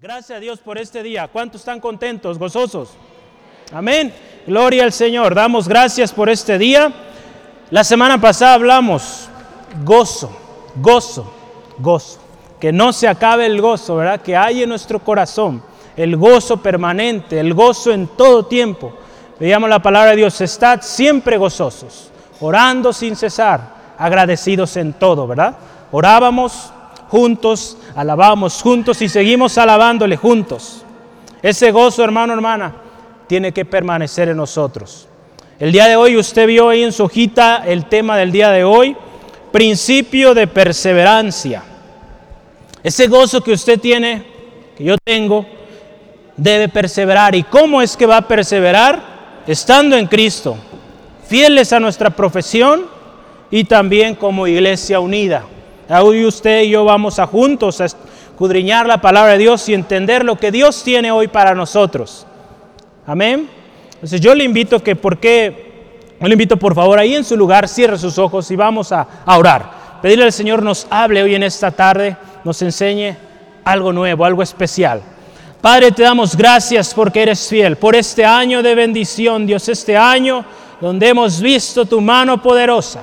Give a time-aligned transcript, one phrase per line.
[0.00, 1.26] Gracias a Dios por este día.
[1.26, 2.90] ¿Cuántos están contentos, gozosos?
[3.72, 4.14] Amén.
[4.46, 5.34] Gloria al Señor.
[5.34, 6.92] Damos gracias por este día.
[7.70, 9.28] La semana pasada hablamos
[9.84, 10.30] gozo,
[10.76, 11.28] gozo,
[11.78, 12.20] gozo.
[12.60, 14.20] Que no se acabe el gozo, ¿verdad?
[14.20, 15.64] Que hay en nuestro corazón
[15.96, 18.92] el gozo permanente, el gozo en todo tiempo.
[19.40, 25.56] Veíamos la palabra de Dios, estad siempre gozosos, orando sin cesar, agradecidos en todo, ¿verdad?
[25.90, 26.72] Orábamos
[27.08, 30.84] juntos, alabamos juntos y seguimos alabándole juntos.
[31.42, 32.74] Ese gozo, hermano, hermana,
[33.26, 35.08] tiene que permanecer en nosotros.
[35.58, 38.64] El día de hoy usted vio ahí en su hojita el tema del día de
[38.64, 38.96] hoy,
[39.50, 41.62] principio de perseverancia.
[42.82, 44.24] Ese gozo que usted tiene,
[44.76, 45.46] que yo tengo,
[46.36, 47.34] debe perseverar.
[47.34, 49.42] ¿Y cómo es que va a perseverar?
[49.46, 50.56] Estando en Cristo,
[51.26, 52.86] fieles a nuestra profesión
[53.50, 55.44] y también como iglesia unida.
[55.90, 60.22] Hoy usted y yo vamos a juntos a escudriñar la palabra de Dios y entender
[60.22, 62.26] lo que Dios tiene hoy para nosotros.
[63.06, 63.48] Amén.
[63.94, 65.96] Entonces yo le invito que, ¿por qué?
[66.20, 69.06] Yo le invito por favor ahí en su lugar, cierre sus ojos y vamos a,
[69.24, 69.70] a orar.
[70.02, 73.16] Pedirle al Señor nos hable hoy en esta tarde, nos enseñe
[73.64, 75.00] algo nuevo, algo especial.
[75.62, 80.44] Padre, te damos gracias porque eres fiel, por este año de bendición, Dios, este año
[80.82, 83.02] donde hemos visto tu mano poderosa.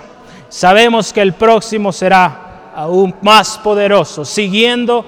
[0.50, 2.45] Sabemos que el próximo será
[2.76, 5.06] aún más poderoso, siguiendo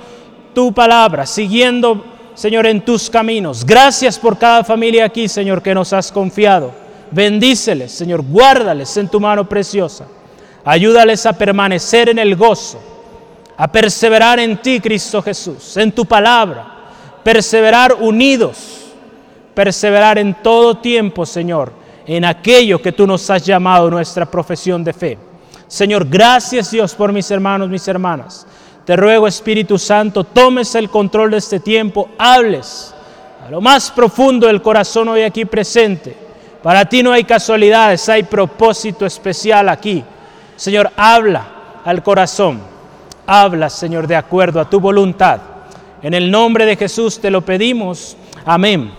[0.53, 3.65] tu palabra, siguiendo, Señor, en tus caminos.
[3.65, 6.71] Gracias por cada familia aquí, Señor, que nos has confiado.
[7.11, 10.07] Bendíceles, Señor, guárdales en tu mano preciosa.
[10.65, 12.79] Ayúdales a permanecer en el gozo,
[13.55, 16.65] a perseverar en ti, Cristo Jesús, en tu palabra,
[17.23, 18.85] perseverar unidos,
[19.53, 21.71] perseverar en todo tiempo, Señor,
[22.05, 25.26] en aquello que tú nos has llamado nuestra profesión de fe.
[25.67, 28.47] Señor, gracias Dios por mis hermanos, mis hermanas.
[28.85, 32.93] Te ruego, Espíritu Santo, tomes el control de este tiempo, hables
[33.45, 36.15] a lo más profundo del corazón hoy aquí presente.
[36.63, 40.03] Para ti no hay casualidades, hay propósito especial aquí.
[40.55, 41.45] Señor, habla
[41.85, 42.59] al corazón.
[43.25, 45.39] Habla, Señor, de acuerdo a tu voluntad.
[46.01, 48.15] En el nombre de Jesús te lo pedimos.
[48.45, 48.91] Amén.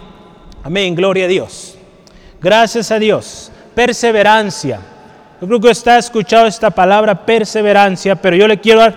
[0.63, 0.95] Amén.
[0.95, 1.77] Gloria a Dios.
[2.41, 3.51] Gracias a Dios.
[3.75, 4.81] Perseverancia.
[5.41, 8.97] Yo creo que usted ha escuchado esta palabra perseverancia, pero yo le quiero dar,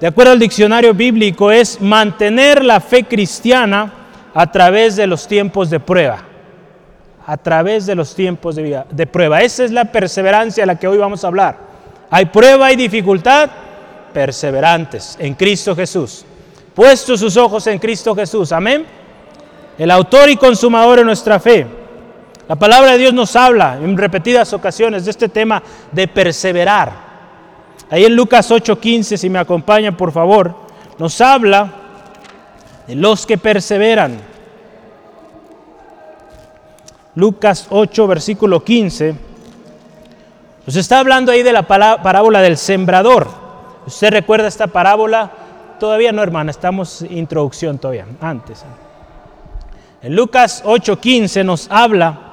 [0.00, 3.92] de acuerdo al diccionario bíblico, es mantener la fe cristiana
[4.32, 6.24] a través de los tiempos de prueba.
[7.26, 9.42] A través de los tiempos de, de prueba.
[9.42, 11.58] Esa es la perseverancia a la que hoy vamos a hablar.
[12.10, 13.50] Hay prueba y dificultad,
[14.12, 16.24] perseverantes en Cristo Jesús.
[16.74, 18.52] Puestos sus ojos en Cristo Jesús.
[18.52, 18.86] Amén.
[19.76, 21.83] El autor y consumador de nuestra fe.
[22.46, 25.62] La palabra de Dios nos habla en repetidas ocasiones de este tema
[25.92, 26.92] de perseverar.
[27.90, 30.54] Ahí en Lucas 8:15, si me acompañan por favor,
[30.98, 31.72] nos habla
[32.86, 34.18] de los que perseveran.
[37.14, 39.14] Lucas 8, versículo 15,
[40.66, 43.28] nos está hablando ahí de la parábola del sembrador.
[43.86, 45.30] ¿Usted recuerda esta parábola?
[45.78, 48.64] Todavía no, hermana, estamos en introducción todavía, antes.
[50.02, 52.32] En Lucas 8:15 nos habla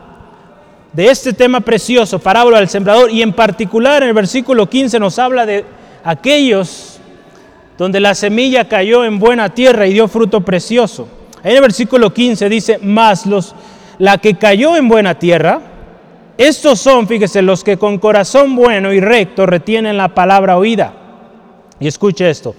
[0.94, 5.18] de este tema precioso, parábola del sembrador, y en particular en el versículo 15 nos
[5.20, 5.66] habla de
[6.04, 7.00] aquellos
[7.78, 11.08] donde la semilla cayó en buena tierra y dio fruto precioso.
[11.44, 13.56] en el versículo 15 dice, más los,
[13.98, 15.62] la que cayó en buena tierra,
[16.38, 20.94] estos son, fíjese, los que con corazón bueno y recto retienen la palabra oída.
[21.80, 22.56] Y escuche esto,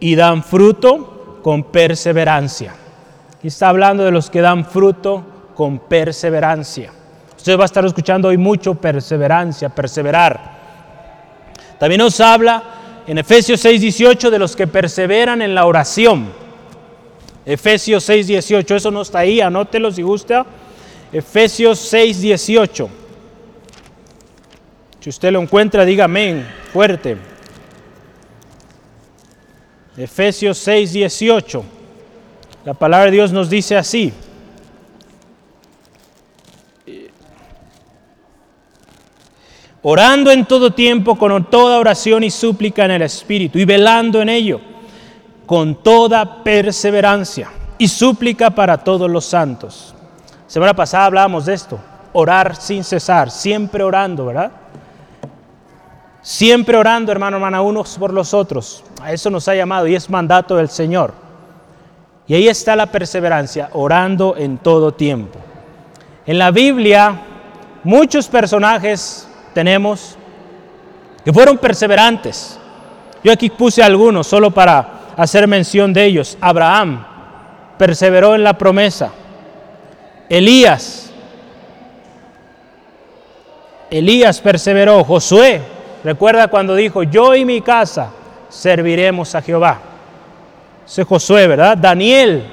[0.00, 2.74] y dan fruto con perseverancia.
[3.42, 5.24] Y está hablando de los que dan fruto
[5.54, 6.92] con perseverancia.
[7.44, 10.40] Usted va a estar escuchando hoy mucho perseverancia, perseverar.
[11.78, 12.62] También nos habla
[13.06, 16.32] en Efesios 6:18 de los que perseveran en la oración.
[17.44, 20.46] Efesios 6:18, eso no está ahí, anótelo si gusta.
[21.12, 22.88] Efesios 6:18.
[25.00, 26.08] Si usted lo encuentra, diga
[26.72, 27.18] fuerte.
[29.98, 31.62] Efesios 6:18.
[32.64, 34.14] La palabra de Dios nos dice así.
[39.86, 44.30] Orando en todo tiempo con toda oración y súplica en el Espíritu y velando en
[44.30, 44.60] ello
[45.44, 49.94] con toda perseverancia y súplica para todos los santos.
[50.46, 51.78] Semana pasada hablábamos de esto,
[52.14, 54.52] orar sin cesar, siempre orando, ¿verdad?
[56.22, 58.82] Siempre orando, hermano, hermana, unos por los otros.
[59.02, 61.12] A eso nos ha llamado y es mandato del Señor.
[62.26, 65.38] Y ahí está la perseverancia, orando en todo tiempo.
[66.24, 67.20] En la Biblia,
[67.82, 70.16] muchos personajes tenemos
[71.24, 72.58] que fueron perseverantes.
[73.22, 76.36] Yo aquí puse algunos solo para hacer mención de ellos.
[76.40, 77.06] Abraham,
[77.78, 79.10] perseveró en la promesa.
[80.28, 81.10] Elías,
[83.90, 85.04] Elías perseveró.
[85.04, 85.62] Josué,
[86.02, 88.10] recuerda cuando dijo, yo y mi casa
[88.48, 89.78] serviremos a Jehová.
[90.86, 91.78] Ese Josué, ¿verdad?
[91.78, 92.44] Daniel,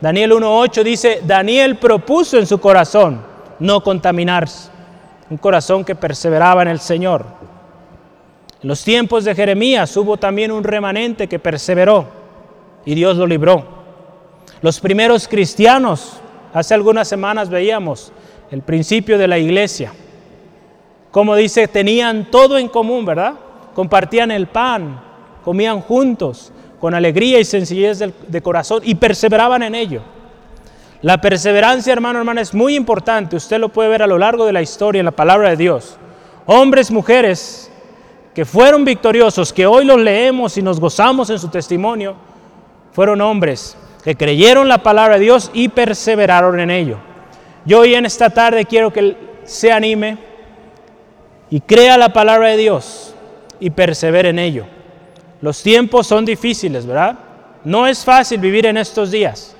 [0.00, 3.20] Daniel 1.8 dice, Daniel propuso en su corazón
[3.58, 4.71] no contaminarse.
[5.32, 7.24] Un corazón que perseveraba en el Señor.
[8.62, 12.06] En los tiempos de Jeremías hubo también un remanente que perseveró
[12.84, 13.64] y Dios lo libró.
[14.60, 16.20] Los primeros cristianos,
[16.52, 18.12] hace algunas semanas veíamos
[18.50, 19.94] el principio de la iglesia.
[21.10, 23.32] Como dice, tenían todo en común, ¿verdad?
[23.74, 25.00] Compartían el pan,
[25.42, 30.02] comían juntos, con alegría y sencillez de, corazón y perseveraban en ello.
[31.02, 33.36] La perseverancia, hermano, hermana, es muy importante.
[33.36, 35.96] Usted lo puede ver a lo largo de la historia en la palabra de Dios.
[36.46, 37.70] Hombres, mujeres
[38.34, 42.14] que fueron victoriosos, que hoy los leemos y nos gozamos en su testimonio,
[42.92, 46.98] fueron hombres que creyeron la palabra de Dios y perseveraron en ello.
[47.64, 50.18] Yo hoy en esta tarde quiero que se anime
[51.50, 53.14] y crea la palabra de Dios
[53.60, 54.66] y persevere en ello.
[55.40, 57.18] Los tiempos son difíciles, ¿verdad?
[57.64, 59.51] No es fácil vivir en estos días,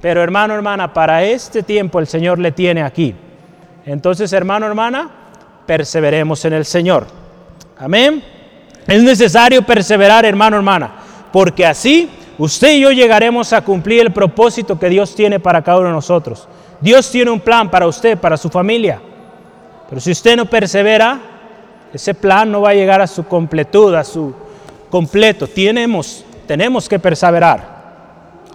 [0.00, 3.14] pero hermano, hermana, para este tiempo el Señor le tiene aquí.
[3.84, 5.10] Entonces, hermano, hermana,
[5.66, 7.06] perseveremos en el Señor.
[7.78, 8.22] Amén.
[8.86, 10.92] Es necesario perseverar, hermano, hermana,
[11.32, 12.08] porque así
[12.38, 15.94] usted y yo llegaremos a cumplir el propósito que Dios tiene para cada uno de
[15.94, 16.48] nosotros.
[16.80, 19.00] Dios tiene un plan para usted, para su familia.
[19.88, 21.20] Pero si usted no persevera,
[21.92, 24.34] ese plan no va a llegar a su completud, a su
[24.88, 25.46] completo.
[25.46, 27.79] Tenemos, tenemos que perseverar.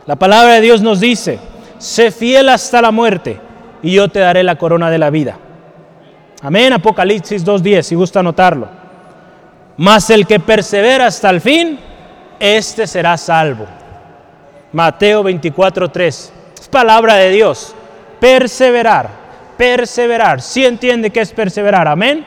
[0.05, 1.39] La palabra de Dios nos dice,
[1.79, 3.39] sé fiel hasta la muerte
[3.81, 5.37] y yo te daré la corona de la vida.
[6.41, 8.67] Amén, Apocalipsis 2.10, si gusta anotarlo.
[9.77, 11.79] Mas el que persevera hasta el fin,
[12.39, 13.65] este será salvo.
[14.73, 17.75] Mateo 24.3, es palabra de Dios.
[18.19, 19.09] Perseverar,
[19.57, 20.41] perseverar.
[20.41, 22.25] Si ¿Sí entiende que es perseverar, amén.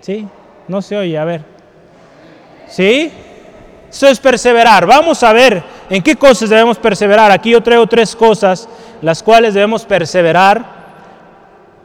[0.00, 0.26] ¿Sí?
[0.68, 1.42] No se oye, a ver.
[2.66, 3.12] ¿Sí?
[3.90, 4.86] Eso es perseverar.
[4.86, 7.30] Vamos a ver en qué cosas debemos perseverar.
[7.30, 8.68] Aquí yo traigo tres cosas
[9.02, 10.84] las cuales debemos perseverar.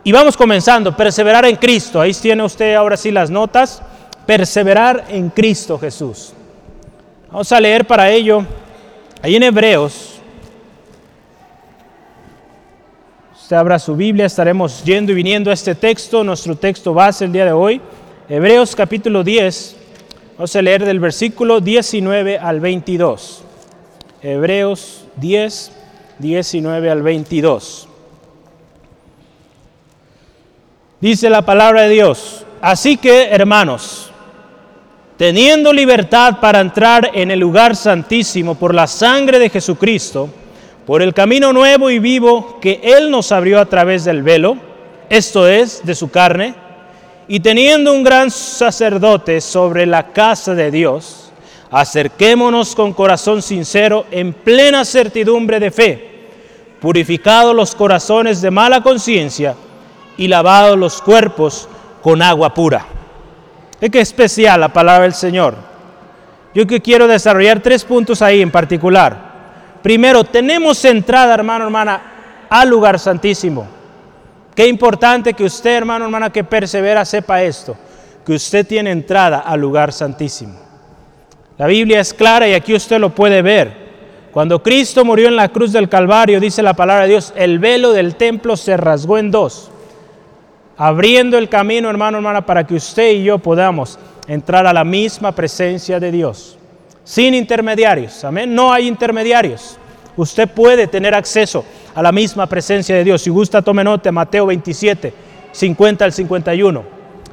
[0.04, 0.96] Y vamos comenzando.
[0.96, 2.00] Perseverar en Cristo.
[2.00, 3.82] Ahí tiene usted ahora sí las notas.
[4.26, 6.34] Perseverar en Cristo Jesús.
[7.32, 8.46] Vamos a leer para ello.
[9.22, 10.20] Ahí en Hebreos.
[13.34, 14.26] Usted abra su Biblia.
[14.26, 16.24] Estaremos yendo y viniendo a este texto.
[16.24, 17.82] Nuestro texto base el día de hoy.
[18.32, 19.76] Hebreos capítulo 10,
[20.38, 23.44] vamos a leer del versículo 19 al 22.
[24.22, 25.72] Hebreos 10,
[26.20, 27.88] 19 al 22.
[31.00, 34.12] Dice la palabra de Dios, así que hermanos,
[35.16, 40.30] teniendo libertad para entrar en el lugar santísimo por la sangre de Jesucristo,
[40.86, 44.58] por el camino nuevo y vivo que Él nos abrió a través del velo,
[45.10, 46.56] esto es, de su carne,
[47.30, 51.19] y teniendo un gran sacerdote sobre la casa de Dios,
[51.72, 56.10] acerquémonos con corazón sincero en plena certidumbre de fe,
[56.82, 59.56] purificados los corazones de mala conciencia
[60.18, 61.70] y lavados los cuerpos
[62.02, 62.86] con agua pura.
[63.80, 65.56] Es que especial la palabra del Señor.
[66.54, 69.30] Yo que quiero desarrollar tres puntos ahí en particular.
[69.82, 72.02] Primero, tenemos entrada, hermano, hermana,
[72.50, 73.68] al lugar santísimo.
[74.56, 77.78] Qué importante que usted, hermano, hermana, que persevera, sepa esto,
[78.26, 80.69] que usted tiene entrada al lugar santísimo.
[81.60, 83.74] La Biblia es clara y aquí usted lo puede ver.
[84.32, 87.92] Cuando Cristo murió en la cruz del Calvario, dice la palabra de Dios, el velo
[87.92, 89.70] del templo se rasgó en dos,
[90.78, 95.34] abriendo el camino, hermano, hermana, para que usted y yo podamos entrar a la misma
[95.34, 96.58] presencia de Dios,
[97.04, 98.24] sin intermediarios.
[98.24, 98.56] Amén.
[98.56, 99.78] No hay intermediarios.
[100.16, 103.22] Usted puede tener acceso a la misma presencia de Dios.
[103.22, 105.14] Si gusta, tome nota, Mateo 27,
[105.52, 106.84] 50 al 51.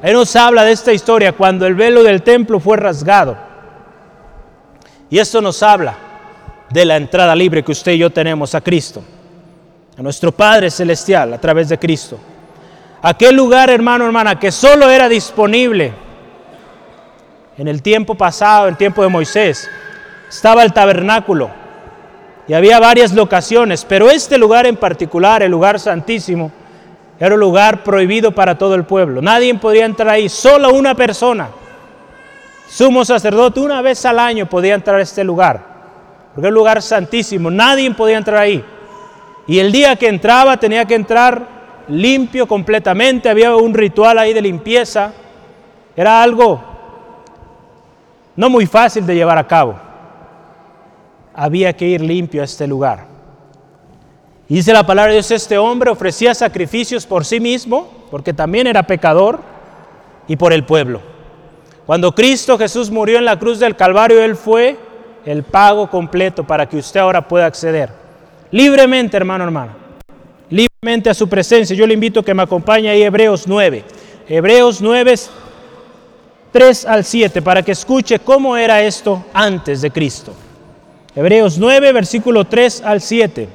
[0.03, 3.46] Él nos habla de esta historia cuando el velo del templo fue rasgado.
[5.09, 5.95] Y esto nos habla
[6.69, 9.01] de la entrada libre que usted y yo tenemos a Cristo,
[9.97, 12.19] a nuestro Padre Celestial a través de Cristo.
[13.01, 15.93] Aquel lugar, hermano, hermana, que solo era disponible
[17.57, 19.69] en el tiempo pasado, en el tiempo de Moisés,
[20.29, 21.49] estaba el tabernáculo
[22.47, 26.51] y había varias locaciones, pero este lugar en particular, el lugar santísimo,
[27.19, 29.21] era un lugar prohibido para todo el pueblo.
[29.21, 31.49] Nadie podía entrar ahí, solo una persona.
[32.67, 35.63] Sumo sacerdote una vez al año podía entrar a este lugar,
[36.33, 38.63] porque es un lugar santísimo, nadie podía entrar ahí.
[39.47, 41.47] Y el día que entraba tenía que entrar
[41.87, 45.13] limpio completamente, había un ritual ahí de limpieza,
[45.95, 46.61] era algo
[48.35, 49.79] no muy fácil de llevar a cabo.
[51.39, 53.05] había que ir limpio a este lugar.
[54.49, 58.65] Y dice la palabra de Dios, este hombre ofrecía sacrificios por sí mismo, porque también
[58.65, 59.39] era pecador,
[60.27, 61.16] y por el pueblo.
[61.87, 64.77] Cuando Cristo Jesús murió en la cruz del Calvario, Él fue
[65.25, 67.89] el pago completo para que usted ahora pueda acceder
[68.51, 69.75] libremente, hermano, hermana,
[70.49, 71.75] libremente a su presencia.
[71.75, 73.83] Yo le invito a que me acompañe ahí Hebreos 9.
[74.27, 75.15] Hebreos 9,
[76.51, 80.33] 3 al 7, para que escuche cómo era esto antes de Cristo.
[81.15, 83.47] Hebreos 9, versículo 3 al 7.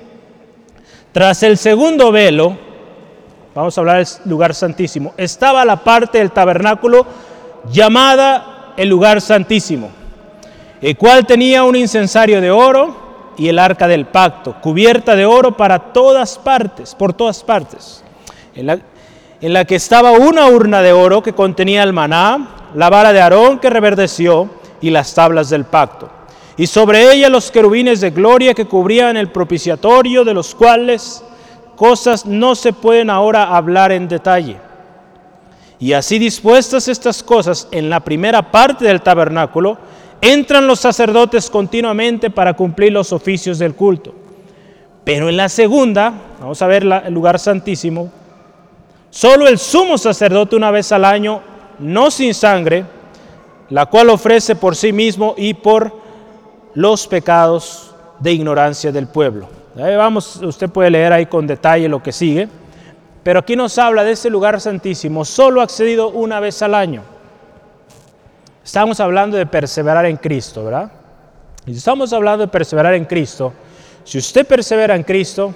[1.12, 2.56] Tras el segundo velo,
[3.54, 7.06] vamos a hablar del lugar santísimo, estaba la parte del tabernáculo
[7.70, 9.90] llamada el lugar santísimo,
[10.80, 15.56] el cual tenía un incensario de oro y el arca del pacto, cubierta de oro
[15.56, 18.02] para todas partes, por todas partes,
[18.54, 23.20] en la, que estaba una urna de oro que contenía el maná, la vara de
[23.20, 24.48] Aarón que reverdeció
[24.80, 26.10] y las tablas del pacto
[26.56, 31.24] y sobre ella los querubines de gloria que cubrían el propiciatorio, de los cuales
[31.76, 34.58] cosas no se pueden ahora hablar en detalle.
[35.82, 39.76] Y así dispuestas estas cosas en la primera parte del tabernáculo,
[40.20, 44.14] entran los sacerdotes continuamente para cumplir los oficios del culto.
[45.02, 48.12] Pero en la segunda, vamos a ver el lugar santísimo,
[49.10, 51.40] solo el sumo sacerdote una vez al año,
[51.80, 52.84] no sin sangre,
[53.68, 55.92] la cual ofrece por sí mismo y por
[56.74, 59.48] los pecados de ignorancia del pueblo.
[59.74, 62.48] vamos, usted puede leer ahí con detalle lo que sigue,
[63.22, 67.02] pero aquí nos habla de ese lugar santísimo, solo accedido una vez al año.
[68.64, 70.90] Estamos hablando de perseverar en Cristo, ¿verdad?
[71.66, 73.52] Y estamos hablando de perseverar en Cristo.
[74.04, 75.54] Si usted persevera en Cristo,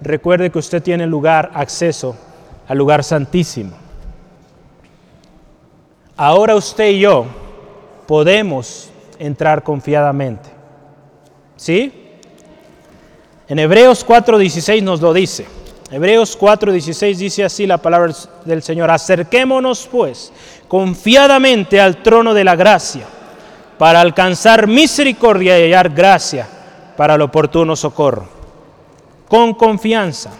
[0.00, 2.16] recuerde que usted tiene lugar, acceso
[2.68, 3.76] al lugar santísimo.
[6.16, 7.26] Ahora usted y yo
[8.06, 10.48] podemos entrar confiadamente.
[11.56, 11.92] ¿Sí?
[13.48, 15.46] En Hebreos 4:16 nos lo dice.
[15.90, 18.12] Hebreos 4:16 dice así la palabra
[18.44, 18.90] del Señor.
[18.90, 20.32] Acerquémonos pues
[20.68, 23.04] confiadamente al trono de la gracia
[23.78, 26.46] para alcanzar misericordia y hallar gracia
[26.96, 28.28] para el oportuno socorro.
[29.28, 30.30] Con confianza.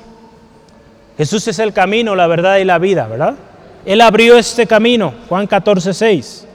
[1.16, 3.34] Jesús es el camino, la verdad y la vida, ¿verdad?
[3.84, 6.46] Él abrió este camino, Juan 14:6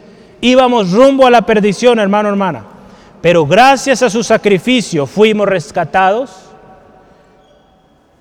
[0.41, 2.65] íbamos rumbo a la perdición, hermano, hermana.
[3.21, 6.31] Pero gracias a su sacrificio fuimos rescatados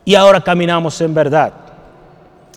[0.04, 1.52] y ahora caminamos en verdad.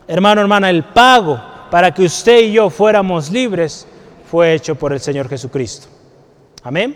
[0.07, 3.87] Hermano, hermana, el pago para que usted y yo fuéramos libres
[4.29, 5.87] fue hecho por el Señor Jesucristo.
[6.63, 6.95] Amén.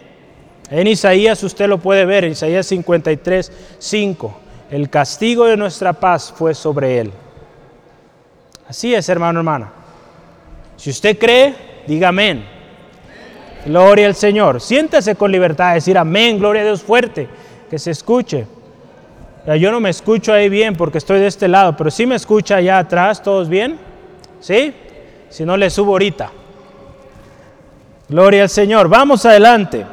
[0.69, 4.37] En Isaías usted lo puede ver, en Isaías 53, 5.
[4.71, 7.11] El castigo de nuestra paz fue sobre él.
[8.67, 9.71] Así es, hermano, hermana.
[10.75, 11.55] Si usted cree,
[11.87, 12.45] diga amén.
[13.65, 14.61] Gloria al Señor.
[14.61, 17.27] Siéntase con libertad de decir amén, gloria a Dios fuerte,
[17.69, 18.45] que se escuche.
[19.55, 22.57] Yo no me escucho ahí bien porque estoy de este lado, pero sí me escucha
[22.57, 23.79] allá atrás, ¿todos bien?
[24.41, 24.73] ¿Sí?
[25.29, 26.29] Si no, le subo ahorita.
[28.09, 28.89] Gloria al Señor.
[28.89, 29.85] Vamos adelante.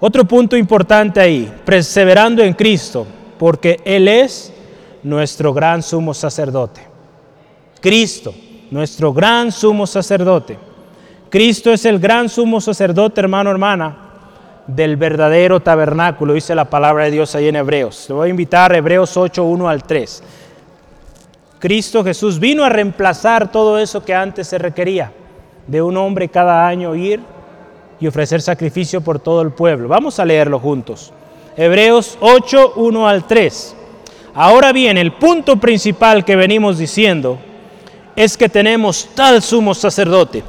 [0.00, 3.06] Otro punto importante ahí, perseverando en Cristo,
[3.38, 4.52] porque Él es
[5.04, 6.80] nuestro gran sumo sacerdote.
[7.80, 8.34] Cristo,
[8.70, 10.58] nuestro gran sumo sacerdote.
[11.30, 14.03] Cristo es el gran sumo sacerdote, hermano, hermana,
[14.66, 18.06] del verdadero tabernáculo, dice la palabra de Dios ahí en Hebreos.
[18.08, 20.22] Le voy a invitar Hebreos 8, 1 al 3.
[21.58, 25.12] Cristo Jesús vino a reemplazar todo eso que antes se requería
[25.66, 27.20] de un hombre cada año ir
[28.00, 29.88] y ofrecer sacrificio por todo el pueblo.
[29.88, 31.12] Vamos a leerlo juntos.
[31.56, 33.76] Hebreos 8, 1 al 3.
[34.34, 37.38] Ahora bien, el punto principal que venimos diciendo
[38.16, 40.42] es que tenemos tal sumo sacerdote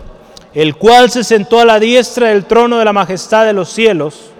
[0.56, 4.32] el cual se sentó a la diestra del trono de la majestad de los cielos,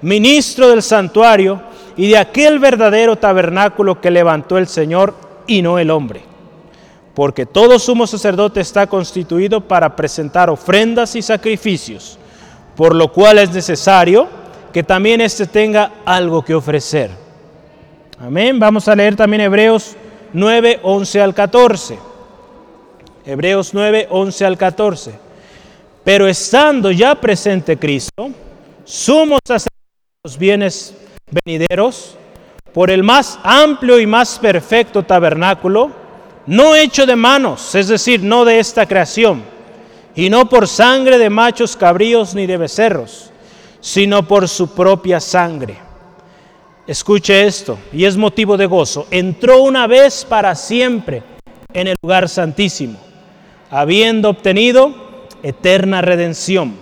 [0.00, 1.60] ministro del santuario
[1.96, 5.14] y de aquel verdadero tabernáculo que levantó el Señor
[5.48, 6.22] y no el hombre.
[7.14, 12.16] Porque todo sumo sacerdote está constituido para presentar ofrendas y sacrificios,
[12.76, 14.28] por lo cual es necesario
[14.72, 17.10] que también éste tenga algo que ofrecer.
[18.20, 18.60] Amén.
[18.60, 19.96] Vamos a leer también Hebreos
[20.32, 21.98] 9, 11 al 14.
[23.24, 25.25] Hebreos 9, 11 al 14.
[26.06, 28.30] Pero estando ya presente Cristo,
[28.84, 29.72] somos sacerdotes
[30.22, 30.94] los bienes
[31.44, 32.16] venideros
[32.72, 35.90] por el más amplio y más perfecto tabernáculo,
[36.46, 39.42] no hecho de manos, es decir, no de esta creación,
[40.14, 43.32] y no por sangre de machos cabríos ni de becerros,
[43.80, 45.76] sino por su propia sangre.
[46.86, 49.08] Escuche esto, y es motivo de gozo.
[49.10, 51.24] Entró una vez para siempre
[51.72, 52.96] en el lugar santísimo,
[53.70, 55.05] habiendo obtenido
[55.46, 56.74] eterna redención.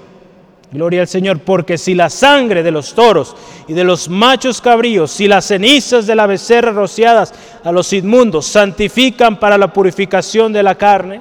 [0.73, 3.37] Gloria al Señor, porque si la sangre de los toros
[3.69, 8.47] y de los machos cabríos, si las cenizas de la becerra rociadas a los inmundos
[8.47, 11.21] santifican para la purificación de la carne,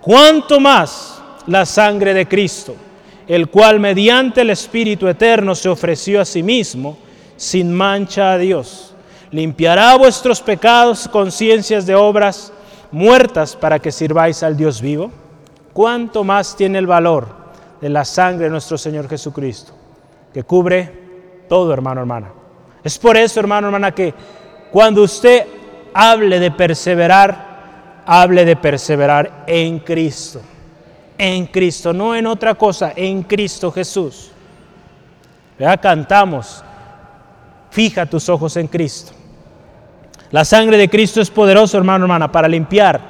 [0.00, 2.74] cuánto más la sangre de Cristo,
[3.28, 6.96] el cual mediante el Espíritu eterno se ofreció a sí mismo
[7.36, 8.94] sin mancha a Dios,
[9.30, 12.52] limpiará vuestros pecados, conciencias de obras
[12.90, 15.12] muertas para que sirváis al Dios vivo.
[15.74, 17.26] Cuánto más tiene el valor
[17.80, 19.74] de la sangre de nuestro Señor Jesucristo,
[20.32, 22.32] que cubre todo, hermano, hermana.
[22.82, 24.14] Es por eso, hermano, hermana, que
[24.70, 25.46] cuando usted
[25.92, 30.40] hable de perseverar, hable de perseverar en Cristo.
[31.18, 34.30] En Cristo, no en otra cosa, en Cristo Jesús.
[35.58, 36.62] Ya cantamos,
[37.70, 39.12] fija tus ojos en Cristo.
[40.30, 43.00] La sangre de Cristo es poderosa, hermano, hermana, para limpiar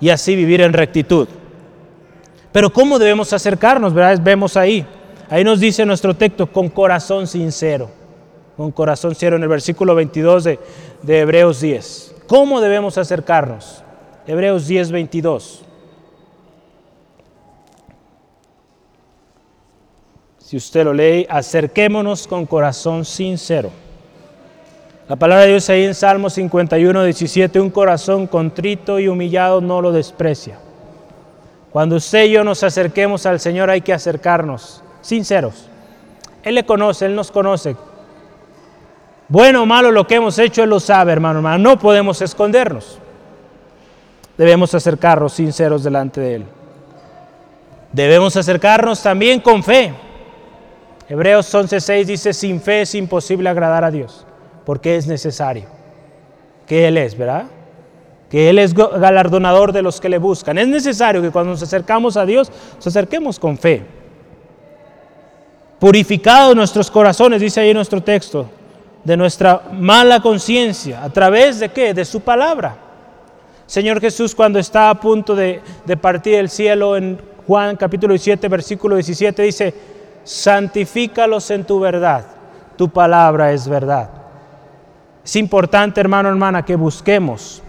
[0.00, 1.28] y así vivir en rectitud.
[2.52, 3.94] Pero ¿cómo debemos acercarnos?
[3.94, 4.20] ¿verdad?
[4.22, 4.86] Vemos ahí.
[5.28, 7.88] Ahí nos dice nuestro texto, con corazón sincero.
[8.56, 10.58] Con corazón sincero en el versículo 22 de,
[11.02, 12.16] de Hebreos 10.
[12.26, 13.82] ¿Cómo debemos acercarnos?
[14.26, 15.64] Hebreos 10, 22.
[20.38, 23.70] Si usted lo lee, acerquémonos con corazón sincero.
[25.08, 29.80] La palabra de Dios ahí en Salmo 51, 17, un corazón contrito y humillado no
[29.80, 30.58] lo desprecia.
[31.72, 35.68] Cuando usted y yo nos acerquemos al Señor hay que acercarnos, sinceros.
[36.42, 37.76] Él le conoce, Él nos conoce.
[39.28, 41.58] Bueno o malo lo que hemos hecho, Él lo sabe, hermano, hermano.
[41.58, 42.98] No podemos escondernos.
[44.36, 46.46] Debemos acercarnos sinceros delante de Él.
[47.92, 49.94] Debemos acercarnos también con fe.
[51.08, 54.26] Hebreos 11:6 dice, sin fe es imposible agradar a Dios,
[54.64, 55.64] porque es necesario
[56.66, 57.44] que Él es, ¿verdad?
[58.32, 60.56] Que Él es galardonador de los que le buscan.
[60.56, 63.82] Es necesario que cuando nos acercamos a Dios, nos acerquemos con fe.
[65.78, 68.48] Purificados nuestros corazones, dice ahí nuestro texto,
[69.04, 71.04] de nuestra mala conciencia.
[71.04, 71.92] ¿A través de qué?
[71.92, 72.74] De su palabra.
[73.66, 78.48] Señor Jesús, cuando está a punto de, de partir el cielo, en Juan capítulo 7,
[78.48, 79.74] versículo 17, dice,
[80.24, 82.24] santifícalos en tu verdad,
[82.78, 84.08] tu palabra es verdad.
[85.22, 87.61] Es importante, hermano, hermana, que busquemos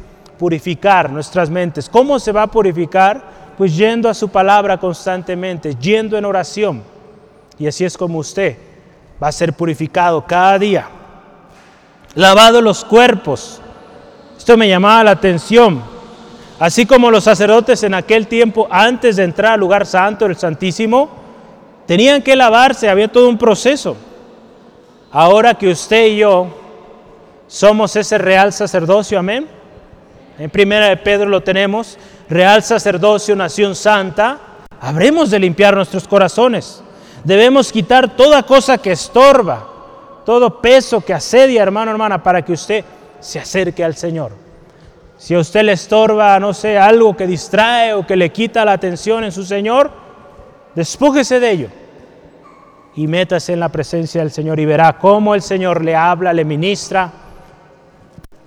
[0.44, 1.88] purificar nuestras mentes.
[1.88, 3.24] ¿Cómo se va a purificar?
[3.58, 6.84] Pues yendo a su palabra constantemente, yendo en oración.
[7.58, 8.58] Y así es como usted
[9.24, 10.86] va a ser purificado cada día.
[12.16, 13.62] Lavado los cuerpos.
[14.38, 15.82] Esto me llamaba la atención.
[16.60, 21.10] Así como los sacerdotes en aquel tiempo, antes de entrar al lugar santo, el Santísimo,
[21.88, 23.96] tenían que lavarse, había todo un proceso.
[25.10, 26.48] Ahora que usted y yo
[27.48, 29.63] somos ese real sacerdocio, amén
[30.40, 31.98] en primera de Pedro lo tenemos,
[32.30, 34.40] real sacerdocio, nación santa,
[34.80, 36.82] habremos de limpiar nuestros corazones.
[37.24, 39.68] Debemos quitar toda cosa que estorba,
[40.26, 42.84] todo peso que asedia, hermano, hermana, para que usted
[43.20, 44.32] se acerque al Señor.
[45.18, 48.74] Si a usted le estorba, no sé, algo que distrae o que le quita la
[48.74, 49.92] atención en su Señor,
[50.76, 51.70] despújese de ello
[52.96, 56.44] y métase en la presencia del Señor y verá cómo el Señor le habla, le
[56.44, 57.12] ministra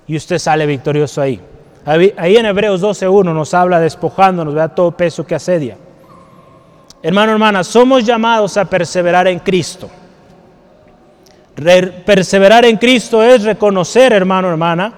[0.07, 1.40] y usted sale victorioso ahí.
[1.87, 5.79] Ahí en Hebreos 12.1 nos habla despojándonos, de todo peso que asedia.
[7.01, 9.88] Hermano, hermana, somos llamados a perseverar en Cristo.
[12.05, 14.92] perseverar en Cristo es reconocer, hermano, hermana,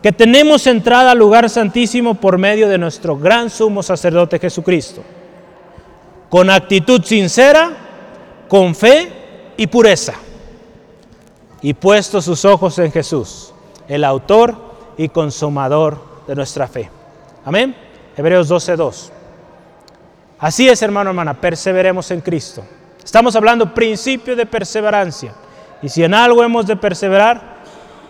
[0.00, 5.02] que tenemos entrada al lugar santísimo por medio de nuestro gran sumo sacerdote Jesucristo.
[6.28, 7.72] Con actitud sincera,
[8.48, 9.12] con fe
[9.56, 10.14] y pureza.
[11.60, 13.52] Y puesto sus ojos en Jesús,
[13.88, 14.54] el autor
[14.96, 16.88] y consumador de nuestra fe.
[17.44, 17.74] Amén.
[18.16, 19.10] Hebreos 12:2.
[20.38, 22.62] Así es, hermano, hermana, perseveremos en Cristo.
[23.02, 25.34] Estamos hablando principio de perseverancia.
[25.82, 27.56] Y si en algo hemos de perseverar,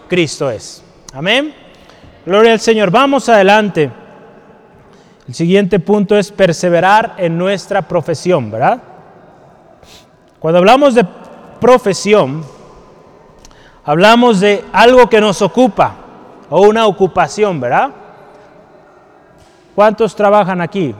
[0.07, 0.83] Cristo es.
[1.15, 1.55] Amén.
[2.27, 2.91] Gloria al Señor.
[2.91, 3.91] Vamos adelante.
[5.27, 8.83] El siguiente punto es perseverar en nuestra profesión, ¿verdad?
[10.39, 11.07] Cuando hablamos de
[11.59, 12.45] profesión,
[13.83, 15.95] hablamos de algo que nos ocupa
[16.51, 17.93] o una ocupación, ¿verdad?
[19.81, 20.95] ¿Cuántos trabajan aquí?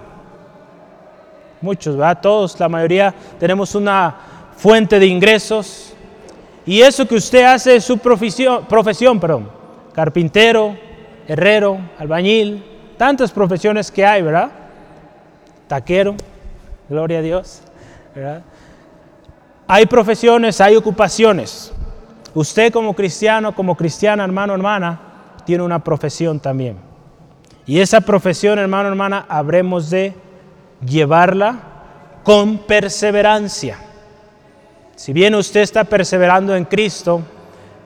[1.61, 2.19] Muchos, ¿verdad?
[2.23, 4.17] Todos, la mayoría tenemos una
[4.57, 5.93] fuente de ingresos.
[6.65, 9.51] Y eso que usted hace es su profesión, profesión perdón.
[9.93, 10.79] carpintero,
[11.29, 12.65] herrero, albañil,
[12.97, 14.51] tantas profesiones que hay, ¿verdad?
[15.69, 16.15] Taquero,
[16.89, 17.61] gloria a Dios,
[18.15, 18.43] ¿verdad?
[19.69, 21.71] Hay profesiones, hay ocupaciones.
[22.33, 24.99] Usted como cristiano, como cristiana, hermano, hermana,
[25.45, 26.90] tiene una profesión también.
[27.71, 30.13] Y esa profesión, hermano, hermana, habremos de
[30.85, 31.61] llevarla
[32.25, 33.79] con perseverancia.
[34.97, 37.23] Si bien usted está perseverando en Cristo,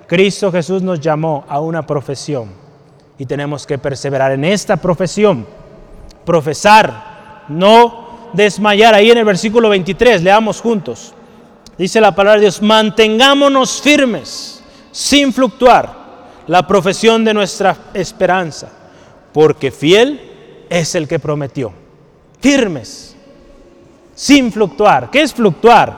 [0.07, 2.49] Cristo Jesús nos llamó a una profesión
[3.19, 5.47] y tenemos que perseverar en esta profesión.
[6.25, 8.95] Profesar, no desmayar.
[8.95, 11.13] Ahí en el versículo 23, leamos juntos.
[11.77, 15.93] Dice la palabra de Dios, mantengámonos firmes, sin fluctuar,
[16.47, 18.71] la profesión de nuestra esperanza,
[19.35, 20.19] porque fiel
[20.71, 21.71] es el que prometió.
[22.41, 23.15] Firmes,
[24.15, 25.11] sin fluctuar.
[25.11, 25.93] ¿Qué es fluctuar?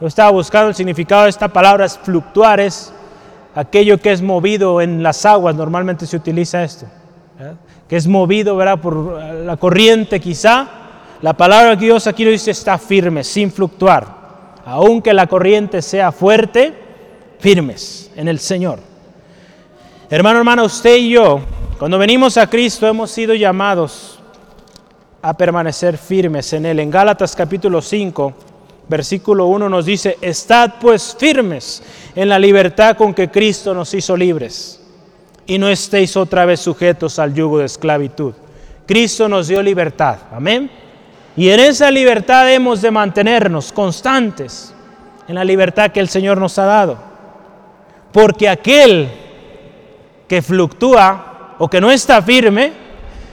[0.00, 2.92] Yo estaba buscando el significado de esta palabra, es fluctuar, es
[3.54, 6.86] aquello que es movido en las aguas, normalmente se utiliza esto,
[7.88, 8.80] que es movido ¿verdad?
[8.80, 10.68] por la corriente quizá.
[11.22, 14.16] La palabra de Dios aquí lo dice está firme, sin fluctuar
[14.66, 16.74] aunque la corriente sea fuerte,
[17.38, 18.80] firmes en el Señor.
[20.10, 21.40] Hermano, hermana, usted y yo,
[21.78, 24.18] cuando venimos a Cristo, hemos sido llamados
[25.20, 26.80] a permanecer firmes en Él.
[26.80, 28.32] En Gálatas capítulo 5,
[28.88, 31.82] versículo 1 nos dice, estad pues firmes
[32.14, 34.80] en la libertad con que Cristo nos hizo libres
[35.46, 38.32] y no estéis otra vez sujetos al yugo de esclavitud.
[38.86, 40.16] Cristo nos dio libertad.
[40.32, 40.70] Amén.
[41.36, 44.72] Y en esa libertad hemos de mantenernos constantes,
[45.28, 46.96] en la libertad que el Señor nos ha dado.
[48.12, 49.10] Porque aquel
[50.26, 52.72] que fluctúa o que no está firme,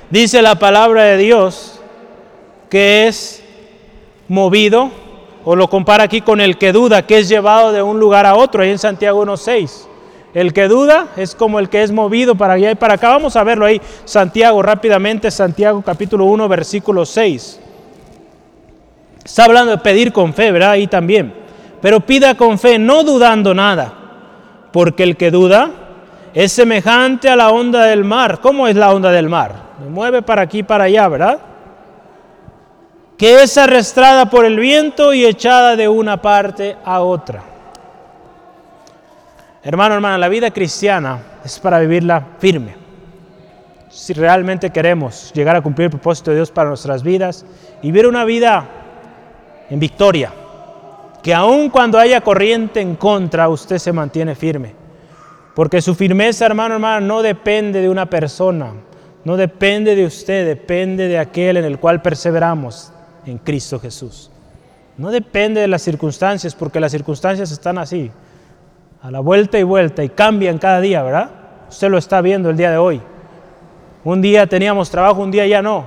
[0.10, 1.80] dice la palabra de Dios,
[2.70, 3.44] que es
[4.28, 4.92] movido,
[5.46, 8.36] o lo compara aquí con el que duda, que es llevado de un lugar a
[8.36, 9.88] otro, ahí en Santiago 1.6.
[10.34, 13.10] El que duda es como el que es movido para allá y para acá.
[13.10, 17.60] Vamos a verlo ahí, Santiago, rápidamente, Santiago capítulo 1, versículo 6.
[19.24, 20.72] Está hablando de pedir con fe, ¿verdad?
[20.72, 21.34] Ahí también.
[21.82, 23.94] Pero pida con fe, no dudando nada,
[24.72, 25.83] porque el que duda
[26.34, 28.40] es semejante a la onda del mar.
[28.42, 29.54] ¿Cómo es la onda del mar?
[29.80, 31.40] Me mueve para aquí y para allá, ¿verdad?
[33.18, 37.44] Que es arrastrada por el viento y echada de una parte a otra.
[39.64, 42.76] Hermano, hermana, la vida cristiana es para vivirla firme.
[43.90, 47.46] Si realmente queremos llegar a cumplir el propósito de Dios para nuestras vidas
[47.84, 48.66] y vivir una vida
[49.70, 50.34] en victoria.
[51.22, 54.83] Que aun cuando haya corriente en contra, usted se mantiene firme.
[55.56, 58.74] Porque su firmeza, hermano, hermana, no depende de una persona,
[59.24, 62.92] no depende de usted, depende de aquel en el cual perseveramos,
[63.26, 64.32] en Cristo Jesús.
[64.98, 68.12] No depende de las circunstancias, porque las circunstancias están así,
[69.02, 71.30] a la vuelta y vuelta, y cambian cada día, ¿verdad?
[71.70, 73.02] Usted lo está viendo el día de hoy.
[74.04, 75.86] Un día teníamos trabajo, un día ya no,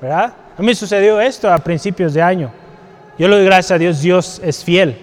[0.00, 0.32] ¿verdad?
[0.58, 2.50] A mí sucedió esto a principios de año.
[3.18, 4.98] Yo le doy gracias a Dios, Dios es fiel